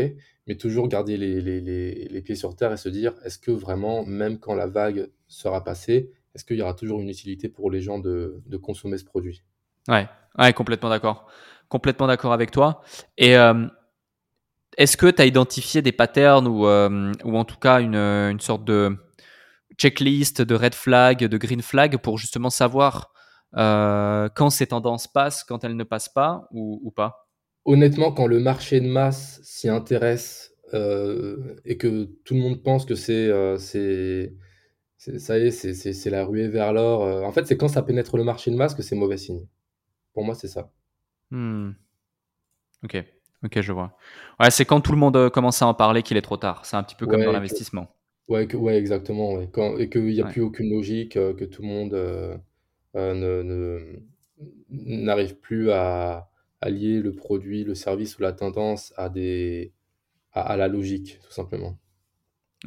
mais 0.47 0.55
toujours 0.55 0.87
garder 0.87 1.17
les, 1.17 1.41
les, 1.41 1.59
les, 2.07 2.21
pieds 2.21 2.35
sur 2.35 2.55
terre 2.55 2.71
et 2.71 2.77
se 2.77 2.87
dire, 2.87 3.13
est-ce 3.25 3.39
que 3.39 3.51
vraiment, 3.51 4.05
même 4.05 4.39
quand 4.39 4.53
la 4.53 4.67
vague 4.67 5.09
sera 5.27 5.63
passée, 5.63 6.11
est-ce 6.35 6.43
qu'il 6.45 6.57
y 6.57 6.61
aura 6.61 6.73
toujours 6.73 7.01
une 7.01 7.09
utilité 7.09 7.49
pour 7.49 7.71
les 7.71 7.81
gens 7.81 7.99
de, 7.99 8.41
de 8.45 8.57
consommer 8.57 8.97
ce 8.97 9.05
produit? 9.05 9.43
Ouais, 9.87 10.07
ouais 10.37 10.53
complètement 10.53 10.89
d'accord. 10.89 11.27
Complètement 11.67 12.07
d'accord 12.07 12.33
avec 12.33 12.51
toi. 12.51 12.81
Et 13.17 13.37
euh, 13.37 13.67
est-ce 14.77 14.97
que 14.97 15.07
tu 15.07 15.21
as 15.21 15.25
identifié 15.25 15.81
des 15.81 15.91
patterns 15.91 16.47
ou, 16.47 16.65
ou 16.65 17.37
en 17.37 17.45
tout 17.45 17.57
cas 17.57 17.81
une, 17.81 17.95
une 17.95 18.39
sorte 18.39 18.63
de 18.65 18.95
checklist 19.77 20.41
de 20.41 20.55
red 20.55 20.73
flag, 20.73 21.25
de 21.25 21.37
green 21.37 21.61
flag 21.61 21.97
pour 21.97 22.17
justement 22.17 22.49
savoir 22.49 23.13
quand 23.53 24.49
ces 24.49 24.67
tendances 24.67 25.07
passent, 25.07 25.43
quand 25.43 25.63
elles 25.63 25.75
ne 25.75 25.83
passent 25.83 26.09
pas 26.09 26.47
ou, 26.51 26.79
ou 26.83 26.91
pas? 26.91 27.29
Honnêtement, 27.65 28.11
quand 28.11 28.25
le 28.25 28.39
marché 28.39 28.79
de 28.79 28.87
masse 28.87 29.41
s'y 29.43 29.69
intéresse 29.69 30.55
euh, 30.73 31.55
et 31.65 31.77
que 31.77 32.05
tout 32.23 32.33
le 32.35 32.39
monde 32.39 32.63
pense 32.63 32.85
que 32.85 32.93
euh, 33.11 33.57
c'est, 33.57 34.33
ça 34.99 35.39
y 35.39 35.47
est, 35.47 35.51
c'est, 35.51 36.09
la 36.09 36.23
ruée 36.23 36.47
vers 36.47 36.73
l'or. 36.73 37.03
Euh, 37.03 37.23
en 37.23 37.31
fait, 37.31 37.47
c'est 37.47 37.57
quand 37.57 37.67
ça 37.67 37.81
pénètre 37.81 38.17
le 38.17 38.23
marché 38.23 38.51
de 38.51 38.55
masse 38.55 38.75
que 38.75 38.83
c'est 38.83 38.95
mauvais 38.95 39.17
signe. 39.17 39.45
Pour 40.13 40.23
moi, 40.23 40.35
c'est 40.35 40.47
ça. 40.47 40.71
Hmm. 41.31 41.71
Ok, 42.83 43.03
ok, 43.43 43.61
je 43.61 43.71
vois. 43.71 43.97
Ouais, 44.39 44.51
c'est 44.51 44.65
quand 44.65 44.81
tout 44.81 44.91
le 44.91 44.97
monde 44.97 45.29
commence 45.29 45.61
à 45.61 45.67
en 45.67 45.73
parler 45.73 46.03
qu'il 46.03 46.17
est 46.17 46.21
trop 46.21 46.37
tard. 46.37 46.65
C'est 46.65 46.75
un 46.75 46.83
petit 46.83 46.95
peu 46.95 47.07
comme 47.07 47.23
dans 47.23 47.31
l'investissement. 47.31 47.87
Ouais, 48.27 48.53
ouais, 48.55 48.77
exactement. 48.77 49.39
Quand, 49.47 49.77
et 49.77 49.89
qu'il 49.89 50.05
n'y 50.05 50.21
a 50.21 50.25
plus 50.25 50.41
aucune 50.41 50.69
logique, 50.69 51.13
que 51.13 51.45
tout 51.45 51.61
le 51.61 51.67
monde 51.67 52.41
ne, 52.93 53.79
n'arrive 54.69 55.35
plus 55.35 55.71
à, 55.71 56.29
allier 56.61 57.01
le 57.01 57.13
produit, 57.13 57.63
le 57.63 57.75
service 57.75 58.17
ou 58.17 58.21
la 58.21 58.33
tendance 58.33 58.93
à, 58.97 59.09
des, 59.09 59.73
à, 60.33 60.57
la 60.57 60.67
logique, 60.67 61.19
tout 61.23 61.31
simplement. 61.31 61.77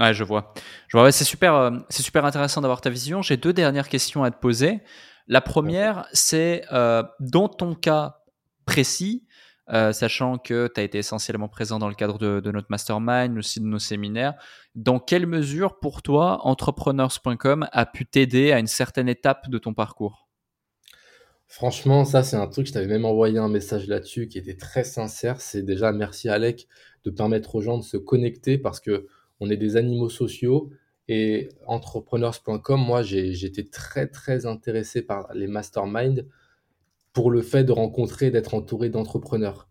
Ouais, 0.01 0.15
je 0.15 0.25
vois. 0.25 0.55
Je 0.89 0.97
vois 0.97 1.13
c'est 1.13 1.25
super, 1.25 1.55
euh, 1.55 1.71
c'est 1.91 2.03
super 2.03 2.25
intéressant 2.25 2.61
d'avoir 2.61 2.81
ta 2.81 2.91
vision. 2.91 3.23
J'ai 3.23 3.37
deux 3.37 3.53
dernières 3.53 3.89
questions 3.89 4.25
à 4.25 4.31
te 4.31 4.39
poser. 4.39 4.81
La 5.29 5.41
première, 5.41 6.07
c'est 6.13 6.65
euh, 6.73 7.03
dans 7.21 7.49
ton 7.49 7.75
cas 7.75 8.19
précis, 8.65 9.27
euh, 9.73 9.93
sachant 9.93 10.39
que 10.39 10.69
tu 10.75 10.81
as 10.81 10.85
été 10.85 10.99
essentiellement 10.99 11.49
présent 11.49 11.79
dans 11.79 11.89
le 11.89 11.95
cadre 11.95 12.19
de, 12.19 12.41
de, 12.41 12.51
notre 12.51 12.69
mastermind, 12.71 13.37
aussi 13.39 13.61
de 13.61 13.67
nos 13.67 13.79
séminaires, 13.79 14.35
dans 14.75 14.99
quelle 14.99 15.27
mesure 15.27 15.79
pour 15.79 16.03
toi, 16.03 16.47
entrepreneurs.com 16.47 17.69
a 17.71 17.87
pu 17.87 18.07
t'aider 18.07 18.51
à 18.51 18.59
une 18.59 18.67
certaine 18.67 19.09
étape 19.09 19.49
de 19.49 19.59
ton 19.59 19.75
parcours? 19.75 20.29
Franchement, 21.47 22.07
ça, 22.07 22.23
c'est 22.23 22.37
un 22.37 22.47
truc, 22.47 22.67
je 22.67 22.73
t'avais 22.73 22.87
même 22.87 23.05
envoyé 23.05 23.39
un 23.39 23.51
message 23.51 23.87
là-dessus 23.87 24.27
qui 24.27 24.39
était 24.39 24.57
très 24.57 24.85
sincère. 24.85 25.41
C'est 25.43 25.63
déjà 25.63 25.93
merci 25.93 26.31
Alec 26.31 26.67
de 27.05 27.11
permettre 27.11 27.55
aux 27.55 27.61
gens 27.61 27.77
de 27.77 27.83
se 27.83 27.99
connecter 27.99 28.57
parce 28.57 28.81
que 28.81 29.07
on 29.43 29.51
est 29.51 29.57
des 29.57 29.77
animaux 29.77 30.09
sociaux 30.09 30.71
et 31.09 31.49
entrepreneurs.com, 31.67 32.81
moi, 32.81 33.03
j'étais 33.03 33.65
très, 33.65 34.07
très 34.07 34.47
intéressé 34.47 35.03
par 35.03 35.35
les 35.35 35.49
masterminds 35.49 36.25
pour 37.13 37.31
le 37.31 37.43
fait 37.43 37.65
de 37.65 37.73
rencontrer, 37.73 38.31
d'être 38.31 38.55
entouré 38.55 38.89
d'entrepreneurs. 38.89 39.69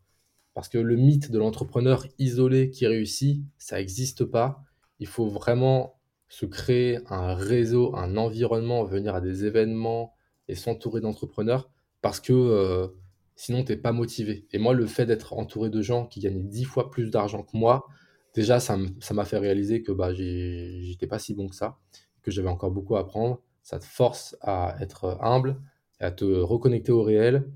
Parce 0.54 0.68
que 0.68 0.78
le 0.78 0.98
mythe 0.98 1.32
de 1.32 1.40
l'entrepreneur 1.40 2.06
isolé 2.20 2.70
qui 2.70 2.86
réussit, 2.86 3.44
ça 3.58 3.78
n'existe 3.78 4.26
pas. 4.26 4.62
Il 5.00 5.08
faut 5.08 5.28
vraiment 5.28 5.96
se 6.28 6.46
créer 6.46 7.00
un 7.08 7.34
réseau, 7.34 7.96
un 7.96 8.18
environnement, 8.18 8.84
venir 8.84 9.16
à 9.16 9.22
des 9.22 9.46
événements, 9.46 10.14
et 10.48 10.56
s'entourer 10.56 11.00
d'entrepreneurs 11.00 11.70
parce 12.02 12.20
que 12.20 12.34
euh, 12.34 12.88
sinon, 13.36 13.64
tu 13.64 13.72
n'es 13.72 13.78
pas 13.78 13.94
motivé. 13.94 14.46
Et 14.52 14.60
moi, 14.60 14.74
le 14.74 14.86
fait 14.86 15.06
d'être 15.06 15.34
entouré 15.34 15.70
de 15.70 15.82
gens 15.82 16.06
qui 16.06 16.20
gagnent 16.20 16.48
dix 16.48 16.66
fois 16.66 16.92
plus 16.92 17.10
d'argent 17.10 17.44
que 17.44 17.56
moi, 17.56 17.88
déjà, 18.34 18.60
ça 18.60 18.78
m'a 18.78 19.26
fait 19.26 19.38
réaliser 19.38 19.84
que 19.84 19.92
bah, 19.92 20.14
j'étais 20.14 21.08
pas 21.08 21.20
si 21.20 21.34
bon 21.34 21.48
que 21.48 21.56
ça, 21.56 21.78
que 22.22 22.32
j'avais 22.32 22.50
encore 22.50 22.72
beaucoup 22.72 22.96
à 22.96 23.02
apprendre. 23.02 23.42
Ça 23.64 23.80
te 23.80 23.86
force 23.86 24.36
à 24.42 24.76
être 24.80 25.18
humble, 25.22 25.62
à 26.00 26.12
te 26.12 26.26
reconnecter 26.26 26.92
au 26.92 27.04
réel. 27.04 27.50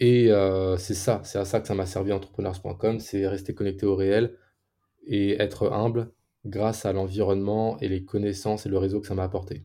Et 0.00 0.30
euh, 0.30 0.76
c'est 0.76 0.94
ça, 0.94 1.22
c'est 1.24 1.38
à 1.38 1.44
ça 1.44 1.60
que 1.60 1.66
ça 1.66 1.74
m'a 1.74 1.86
servi 1.86 2.12
entrepreneurs.com, 2.12 3.00
c'est 3.00 3.26
rester 3.26 3.54
connecté 3.54 3.84
au 3.84 3.96
réel 3.96 4.36
et 5.06 5.40
être 5.42 5.72
humble 5.72 6.12
grâce 6.46 6.86
à 6.86 6.92
l'environnement 6.92 7.78
et 7.80 7.88
les 7.88 8.04
connaissances 8.04 8.64
et 8.64 8.68
le 8.68 8.78
réseau 8.78 9.00
que 9.00 9.08
ça 9.08 9.14
m'a 9.14 9.24
apporté. 9.24 9.64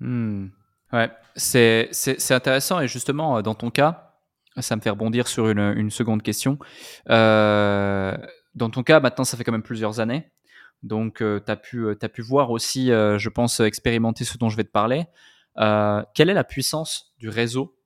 Hmm. 0.00 0.46
Ouais, 0.92 1.10
c'est 1.36 1.90
intéressant 2.30 2.80
et 2.80 2.88
justement, 2.88 3.38
euh, 3.38 3.42
dans 3.42 3.54
ton 3.54 3.70
cas, 3.70 4.07
ça 4.60 4.76
me 4.76 4.80
fait 4.80 4.90
rebondir 4.90 5.28
sur 5.28 5.48
une, 5.48 5.74
une 5.76 5.90
seconde 5.90 6.22
question. 6.22 6.58
Euh, 7.10 8.16
dans 8.54 8.70
ton 8.70 8.82
cas, 8.82 9.00
maintenant, 9.00 9.24
ça 9.24 9.36
fait 9.36 9.44
quand 9.44 9.52
même 9.52 9.62
plusieurs 9.62 10.00
années. 10.00 10.30
Donc, 10.82 11.22
euh, 11.22 11.40
tu 11.44 11.50
as, 11.50 11.56
pu, 11.56 11.90
as 11.90 12.08
pu 12.08 12.22
voir 12.22 12.50
aussi, 12.50 12.88
je 12.88 13.28
pense, 13.28 13.60
expérimenter 13.60 14.24
ce 14.24 14.38
dont 14.38 14.48
je 14.48 14.56
vais 14.56 14.64
te 14.64 14.70
parler. 14.70 15.06
quelle 16.14 16.30
est 16.30 16.34
la 16.34 16.44
puissance 16.44 17.14
du 17.18 17.28
réseau 17.28 17.76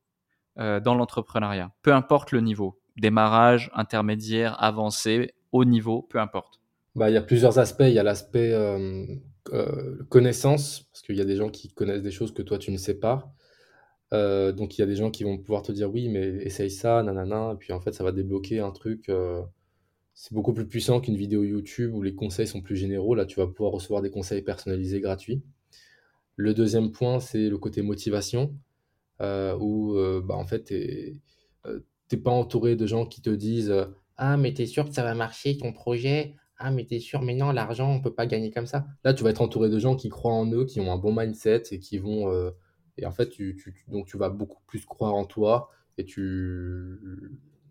dans 0.57 0.95
l'entrepreneuriat? 0.95 1.73
Peu 1.83 1.93
importe 1.93 2.33
le 2.33 2.41
niveau, 2.41 2.81
démarrage, 2.97 3.71
intermédiaire, 3.75 4.63
avancé, 4.63 5.35
haut 5.53 5.65
niveau, 5.65 6.03
peu 6.03 6.19
importe. 6.19 6.61
Bah, 6.95 7.09
il 7.09 7.15
y 7.15 7.17
a 7.17 7.23
plusieurs 7.23 7.59
aspects. 7.59 7.85
Il 7.87 7.95
y 7.95 7.99
a 7.99 8.03
l'aspect 8.03 8.53
euh, 9.53 9.97
connaissance, 10.09 10.89
parce 10.93 11.03
qu'il 11.03 11.17
y 11.17 11.21
a 11.21 11.25
des 11.25 11.35
gens 11.35 11.49
qui 11.49 11.69
connaissent 11.69 12.03
des 12.03 12.13
choses 12.13 12.33
que 12.33 12.43
toi 12.43 12.59
tu 12.59 12.71
ne 12.71 12.77
sais 12.77 12.95
pas. 12.95 13.35
Euh, 14.13 14.53
donc 14.53 14.77
il 14.77 14.83
y 14.83 14.85
a 14.85 14.87
des 14.87 14.97
gens 14.97 15.11
qui 15.11 15.25
vont 15.25 15.39
pouvoir 15.39 15.63
te 15.63 15.73
dire 15.73 15.91
oui, 15.91 16.09
mais 16.09 16.27
essaye 16.45 16.71
ça, 16.71 17.03
nanana, 17.03 17.53
et 17.55 17.57
puis 17.57 17.73
en 17.73 17.81
fait 17.81 17.93
ça 17.93 18.05
va 18.05 18.13
débloquer 18.13 18.61
un 18.61 18.71
truc. 18.71 19.09
Euh, 19.09 19.43
c'est 20.15 20.35
beaucoup 20.35 20.53
plus 20.53 20.67
puissant 20.67 21.01
qu'une 21.01 21.17
vidéo 21.17 21.43
YouTube 21.43 21.95
où 21.95 22.03
les 22.03 22.15
conseils 22.15 22.47
sont 22.47 22.61
plus 22.61 22.77
généraux. 22.77 23.15
Là, 23.15 23.25
tu 23.25 23.41
vas 23.41 23.47
pouvoir 23.47 23.73
recevoir 23.73 24.03
des 24.03 24.11
conseils 24.11 24.43
personnalisés 24.43 25.01
gratuits. 25.01 25.43
Le 26.37 26.53
deuxième 26.53 26.93
point, 26.93 27.19
c'est 27.19 27.49
le 27.49 27.57
côté 27.57 27.81
motivation, 27.81 28.55
où 29.21 29.95
bah, 30.23 30.35
en 30.35 30.45
fait, 30.45 30.65
tu 30.65 31.21
n'es 32.13 32.19
pas 32.19 32.31
entouré 32.31 32.77
de 32.77 32.87
gens 32.87 33.07
qui 33.07 33.23
te 33.23 33.31
disent 33.31 33.75
Ah, 34.19 34.37
mais 34.37 34.53
tu 34.53 34.63
es 34.63 34.67
sûr 34.67 34.87
que 34.87 34.95
ça 34.95 35.03
va 35.03 35.15
marcher 35.15 35.57
ton 35.57 35.73
projet? 35.73 36.35
Ah, 36.65 36.71
mais 36.71 36.85
t'es 36.85 37.01
sûr, 37.01 37.23
mais 37.23 37.35
non, 37.35 37.51
l'argent, 37.51 37.91
on 37.91 38.01
peut 38.01 38.15
pas 38.15 38.27
gagner 38.27 38.53
comme 38.53 38.67
ça. 38.67 38.87
Là, 39.03 39.15
tu 39.15 39.25
vas 39.25 39.31
être 39.31 39.43
entouré 39.43 39.69
de 39.69 39.79
gens 39.81 39.97
qui 39.97 40.09
croient 40.11 40.33
en 40.33 40.49
eux, 40.53 40.65
qui 40.65 40.81
ont 40.81 40.93
un 40.93 40.97
bon 40.97 41.13
mindset 41.13 41.63
et 41.73 41.81
qui 41.81 41.99
vont. 41.99 42.31
Euh, 42.31 42.53
et 42.99 43.07
en 43.07 43.13
fait, 43.13 43.29
tu, 43.29 43.57
donc 43.89 44.07
tu 44.07 44.17
vas 44.17 44.29
beaucoup 44.29 44.61
plus 44.67 44.85
croire 44.85 45.15
en 45.15 45.25
toi 45.25 45.71
et 45.99 46.05
tu. 46.05 46.99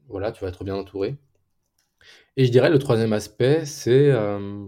Voilà, 0.07 0.31
tu 0.31 0.43
vas 0.43 0.49
être 0.49 0.63
bien 0.63 0.75
entouré. 0.75 1.17
Et 2.37 2.45
je 2.45 2.51
dirais 2.51 2.69
le 2.69 2.79
troisième 2.79 3.13
aspect, 3.13 3.65
c'est. 3.65 4.11
Euh, 4.11 4.67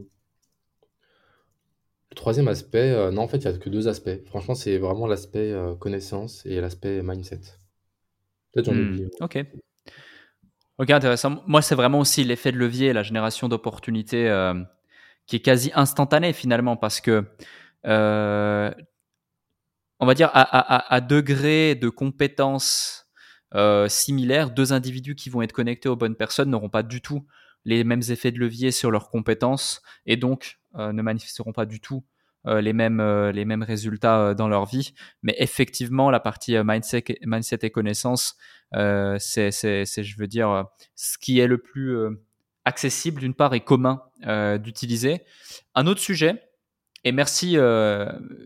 le 2.11 2.15
troisième 2.15 2.47
aspect, 2.47 2.91
euh, 2.91 3.11
non, 3.11 3.23
en 3.23 3.27
fait, 3.27 3.37
il 3.37 3.47
n'y 3.47 3.55
a 3.55 3.57
que 3.57 3.69
deux 3.69 3.87
aspects. 3.87 4.23
Franchement, 4.25 4.53
c'est 4.53 4.77
vraiment 4.77 5.07
l'aspect 5.07 5.53
connaissance 5.79 6.45
et 6.45 6.61
l'aspect 6.61 7.01
mindset. 7.01 7.41
Peut-être 8.51 8.65
j'en 8.65 8.73
ai 8.73 8.81
hmm, 8.81 8.87
oublié. 8.87 9.07
Ok. 9.19 9.45
Ok, 10.79 10.89
intéressant. 10.89 11.43
Moi, 11.45 11.61
c'est 11.61 11.75
vraiment 11.75 11.99
aussi 11.99 12.23
l'effet 12.23 12.51
de 12.51 12.57
levier, 12.57 12.93
la 12.93 13.03
génération 13.03 13.47
d'opportunités 13.47 14.27
euh, 14.29 14.55
qui 15.27 15.35
est 15.35 15.39
quasi 15.39 15.71
instantanée 15.75 16.33
finalement, 16.33 16.77
parce 16.77 16.99
que 16.99 17.25
euh, 17.85 18.71
on 19.99 20.05
va 20.05 20.13
dire 20.13 20.29
à, 20.33 21.01
degré 21.01 21.75
de 21.75 21.89
compétences 21.89 23.07
euh, 23.55 23.87
similaires, 23.87 24.51
deux 24.51 24.73
individus 24.73 25.15
qui 25.15 25.29
vont 25.29 25.41
être 25.41 25.53
connectés 25.53 25.89
aux 25.89 25.95
bonnes 25.95 26.15
personnes 26.15 26.49
n'auront 26.49 26.69
pas 26.69 26.83
du 26.83 27.01
tout 27.01 27.25
les 27.65 27.83
mêmes 27.83 28.01
effets 28.09 28.31
de 28.31 28.39
levier 28.39 28.71
sur 28.71 28.91
leurs 28.91 29.09
compétences 29.09 29.81
et 30.05 30.17
donc 30.17 30.59
ne 30.75 31.01
manifesteront 31.01 31.53
pas 31.53 31.65
du 31.65 31.79
tout 31.79 32.03
euh, 32.45 32.59
les, 32.59 32.73
mêmes, 32.73 32.99
euh, 32.99 33.31
les 33.31 33.45
mêmes 33.45 33.63
résultats 33.63 34.19
euh, 34.19 34.33
dans 34.33 34.49
leur 34.49 34.65
vie. 34.65 34.93
Mais 35.21 35.33
effectivement, 35.39 36.11
la 36.11 36.19
partie 36.19 36.57
mindset, 36.61 37.05
mindset 37.21 37.59
et 37.61 37.69
connaissances, 37.69 38.35
c'est, 38.71 39.51
je 39.51 40.17
veux 40.17 40.27
dire, 40.27 40.65
ce 40.95 41.17
qui 41.17 41.39
est 41.39 41.47
le 41.47 41.57
plus 41.57 41.95
accessible 42.65 43.21
d'une 43.21 43.33
part 43.33 43.53
et 43.53 43.61
commun 43.61 44.01
d'utiliser. 44.57 45.21
Un 45.75 45.87
autre 45.87 46.01
sujet, 46.01 46.41
et 47.03 47.11
merci, 47.11 47.57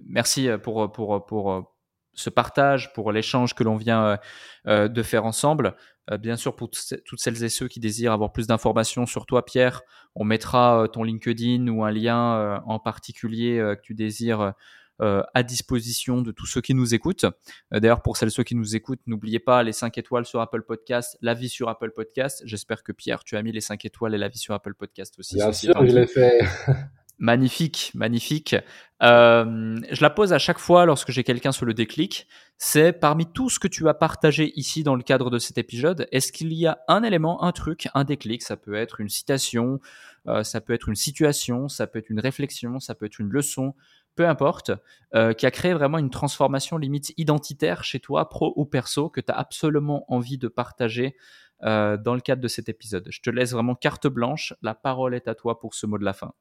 merci 0.08 0.50
pour, 0.63 0.91
pour, 0.91 1.26
pour 1.26 1.76
ce 2.13 2.30
partage, 2.30 2.93
pour 2.93 3.12
l'échange 3.12 3.54
que 3.54 3.63
l'on 3.63 3.78
vient 3.78 4.17
de 4.65 5.04
faire 5.04 5.26
ensemble. 5.26 5.76
Euh, 6.12 6.17
bien 6.17 6.38
sûr, 6.38 6.56
pour 6.56 6.70
toutes 6.70 7.20
celles 7.20 7.43
et 7.43 7.50
ceux 7.50 7.67
qui 7.67 7.80
désirent 7.80 8.13
avoir 8.13 8.32
plus 8.32 8.48
d'informations 8.48 9.06
sur 9.06 9.26
toi, 9.26 9.43
Pierre, 9.43 9.82
on 10.15 10.24
mettra 10.24 10.84
euh, 10.84 10.88
ton 10.88 11.04
LinkedIn 11.04 11.67
ou 11.67 11.84
un 11.84 11.91
lien 11.91 12.38
euh, 12.38 12.60
en 12.65 12.80
particulier 12.80 13.58
que 13.58 13.82
tu 13.82 13.93
désires 13.93 14.54
à 15.00 15.43
disposition 15.43 16.24
de 16.24 16.32
tous 16.32 16.48
ceux 16.48 16.60
qui 16.60 16.74
nous 16.74 16.96
écoutent. 16.96 17.28
D'ailleurs, 17.70 18.02
pour 18.02 18.17
celles 18.17 18.30
et 18.30 18.32
ceux 18.32 18.41
qui 18.41 18.56
nous 18.56 18.76
écoutent, 18.76 19.02
n'oubliez 19.06 19.38
pas 19.38 19.62
les 19.62 19.72
5 19.72 19.96
étoiles 20.00 20.26
sur 20.26 20.41
Apple 20.41 20.63
Podcast, 20.63 21.20
l'avis 21.22 21.50
sur 21.50 21.70
Apple 21.70 21.91
Podcast. 21.91 22.41
J'espère 22.46 22.82
que 22.82 22.91
Pierre, 22.91 23.24
tu 23.24 23.38
as 23.38 23.43
mis 23.43 23.52
les 23.52 23.62
5 23.62 23.86
étoiles 23.86 24.15
et 24.15 24.17
l'avis 24.17 24.39
sur 24.39 24.56
Apple 24.56 24.74
Podcast 24.74 25.20
aussi. 25.20 25.36
Bien 25.36 25.54
sûr, 25.54 25.76
je 25.86 25.93
l'ai 25.93 26.08
fait. 26.08 26.39
Magnifique, 27.20 27.92
magnifique. 27.96 28.56
Euh, 29.02 29.80
je 29.90 30.02
la 30.02 30.10
pose 30.12 30.34
à 30.34 30.38
chaque 30.38 30.60
fois 30.60 30.86
lorsque 30.86 31.12
j'ai 31.12 31.24
quelqu'un 31.24 31.52
sur 31.52 31.66
le 31.66 31.74
déclic. 31.74 32.28
C'est 32.60 32.94
parmi 32.94 33.26
tout 33.26 33.50
ce 33.50 33.60
que 33.60 33.68
tu 33.68 33.88
as 33.88 33.96
partagé 33.96 34.52
ici 34.56 34.84
dans 34.84 34.96
le 34.96 35.02
cadre 35.02 35.32
de 35.32 35.40
cet 35.40 35.58
épisode, 35.58 36.08
est-ce 36.12 36.32
qu'il 36.32 36.54
y 36.54 36.68
a 36.68 36.80
un 36.88 37.04
élément, 37.04 37.44
un 37.44 37.52
truc, 37.52 37.88
un 37.96 38.04
déclic? 38.04 38.44
Ça 38.44 38.56
peut 38.56 38.76
être 38.76 39.00
une 39.00 39.10
citation, 39.10 39.80
euh, 40.28 40.44
ça 40.44 40.62
peut 40.62 40.74
être 40.74 40.90
une 40.90 40.96
situation, 40.96 41.70
ça 41.70 41.88
peut 41.88 42.00
être 42.00 42.10
une 42.10 42.20
réflexion, 42.20 42.80
ça 42.80 42.94
peut 42.94 43.06
être 43.06 43.20
une 43.20 43.30
leçon, 43.30 43.74
peu 44.16 44.28
importe, 44.28 44.72
euh, 45.16 45.34
qui 45.34 45.46
a 45.46 45.52
créé 45.52 45.74
vraiment 45.74 45.98
une 45.98 46.10
transformation 46.10 46.78
limite 46.78 47.14
identitaire 47.18 47.84
chez 47.84 48.00
toi, 48.00 48.30
pro 48.30 48.54
ou 48.56 48.66
perso, 48.66 49.10
que 49.10 49.22
tu 49.22 49.32
as 49.32 49.38
absolument 49.38 50.06
envie 50.08 50.38
de 50.38 50.48
partager 50.48 51.16
euh, 51.64 51.98
dans 51.98 52.14
le 52.14 52.22
cadre 52.22 52.42
de 52.42 52.48
cet 52.48 52.70
épisode. 52.70 53.08
Je 53.10 53.22
te 53.22 53.30
laisse 53.32 53.54
vraiment 53.54 53.74
carte 53.74 54.08
blanche. 54.08 54.54
La 54.62 54.76
parole 54.76 55.16
est 55.16 55.28
à 55.28 55.36
toi 55.36 55.60
pour 55.60 55.74
ce 55.74 55.86
mot 55.88 55.98
de 55.98 56.06
la 56.06 56.14
fin. 56.14 56.34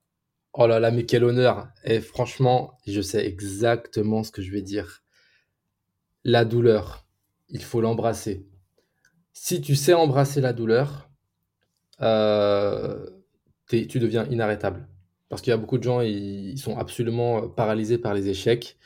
Oh 0.58 0.66
là 0.66 0.80
là, 0.80 0.90
mais 0.90 1.04
quel 1.04 1.22
honneur. 1.22 1.68
Et 1.84 2.00
franchement, 2.00 2.78
je 2.86 3.02
sais 3.02 3.26
exactement 3.26 4.24
ce 4.24 4.32
que 4.32 4.40
je 4.40 4.50
vais 4.50 4.62
dire. 4.62 5.02
La 6.24 6.46
douleur, 6.46 7.06
il 7.50 7.62
faut 7.62 7.82
l'embrasser. 7.82 8.46
Si 9.34 9.60
tu 9.60 9.76
sais 9.76 9.92
embrasser 9.92 10.40
la 10.40 10.54
douleur, 10.54 11.10
euh, 12.00 13.06
tu 13.68 13.98
deviens 13.98 14.24
inarrêtable. 14.30 14.88
Parce 15.28 15.42
qu'il 15.42 15.50
y 15.50 15.54
a 15.54 15.58
beaucoup 15.58 15.76
de 15.76 15.82
gens, 15.82 16.00
ils, 16.00 16.58
sont 16.58 16.78
absolument 16.78 17.48
paralysés 17.50 17.98
par 17.98 18.14
les 18.14 18.28
échecs 18.28 18.78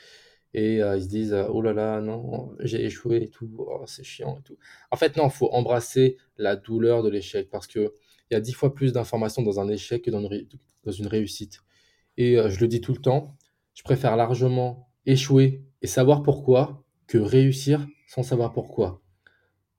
et 0.53 0.83
euh, 0.83 0.97
ils 0.97 1.03
se 1.03 1.07
disent 1.07 1.45
oh 1.49 1.61
là 1.61 1.71
là 1.71 2.01
non 2.01 2.51
j'ai 2.59 2.83
échoué 2.83 3.23
et 3.23 3.29
tout 3.29 3.49
oh, 3.59 3.83
c'est 3.85 4.03
chiant 4.03 4.37
et 4.37 4.41
tout 4.43 4.57
en 4.91 4.97
fait 4.97 5.15
non 5.15 5.27
il 5.27 5.31
faut 5.31 5.49
embrasser 5.53 6.17
la 6.37 6.57
douleur 6.57 7.03
de 7.03 7.09
l'échec 7.09 7.49
parce 7.49 7.67
que 7.67 7.93
il 8.29 8.33
y 8.33 8.35
a 8.35 8.41
dix 8.41 8.51
fois 8.51 8.73
plus 8.75 8.91
d'informations 8.91 9.43
dans 9.43 9.61
un 9.61 9.69
échec 9.69 10.01
que 10.01 10.11
dans 10.11 10.19
une, 10.19 10.45
dans 10.83 10.91
une 10.91 11.07
réussite 11.07 11.61
et 12.17 12.37
euh, 12.37 12.49
je 12.49 12.59
le 12.59 12.67
dis 12.67 12.81
tout 12.81 12.93
le 12.93 13.01
temps 13.01 13.37
je 13.73 13.83
préfère 13.83 14.15
largement 14.15 14.89
échouer 15.05 15.63
et 15.81 15.87
savoir 15.87 16.23
pourquoi 16.23 16.83
que 17.07 17.17
réussir 17.17 17.87
sans 18.07 18.23
savoir 18.23 18.53
pourquoi 18.53 19.01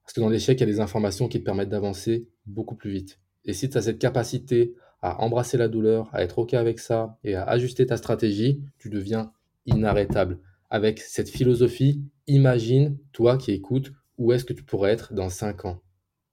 parce 0.03 0.13
que 0.13 0.19
dans 0.19 0.29
l'échec 0.29 0.59
il 0.59 0.61
y 0.61 0.69
a 0.69 0.73
des 0.73 0.79
informations 0.79 1.27
qui 1.27 1.39
te 1.39 1.45
permettent 1.45 1.69
d'avancer 1.69 2.27
beaucoup 2.45 2.75
plus 2.75 2.91
vite 2.91 3.19
et 3.45 3.53
si 3.53 3.69
tu 3.69 3.77
as 3.77 3.83
cette 3.83 3.99
capacité 3.99 4.73
à 5.01 5.21
embrasser 5.21 5.57
la 5.57 5.67
douleur 5.67 6.09
à 6.13 6.23
être 6.23 6.39
ok 6.39 6.53
avec 6.53 6.79
ça 6.79 7.17
et 7.23 7.35
à 7.35 7.43
ajuster 7.43 7.85
ta 7.85 7.97
stratégie 7.97 8.61
tu 8.79 8.89
deviens 8.89 9.31
inarrêtable 9.65 10.39
avec 10.73 10.97
cette 10.99 11.29
philosophie, 11.29 12.03
imagine, 12.25 12.97
toi 13.11 13.37
qui 13.37 13.51
écoutes, 13.51 13.93
où 14.17 14.33
est-ce 14.33 14.43
que 14.43 14.53
tu 14.53 14.63
pourrais 14.63 14.91
être 14.91 15.13
dans 15.13 15.29
5 15.29 15.65
ans? 15.65 15.79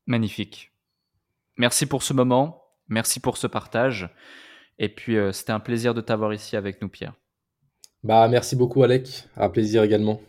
Magnifique. 0.07 0.73
Merci 1.59 1.85
pour 1.85 2.03
ce 2.03 2.15
moment, 2.15 2.65
merci 2.89 3.21
pour 3.21 3.37
ce 3.37 3.47
partage. 3.47 4.09
Et 4.83 4.89
puis, 4.89 5.19
euh, 5.19 5.31
c'était 5.31 5.53
un 5.53 5.61
plaisir 5.61 5.93
de 5.93 6.01
t'avoir 6.01 6.33
ici 6.33 6.57
avec 6.57 6.81
nous, 6.81 6.89
Pierre. 6.89 7.13
Bah, 8.03 8.27
merci 8.29 8.57
beaucoup, 8.57 8.83
Alec. 8.83 9.25
Un 9.37 9.51
plaisir 9.51 9.83
également. 9.83 10.21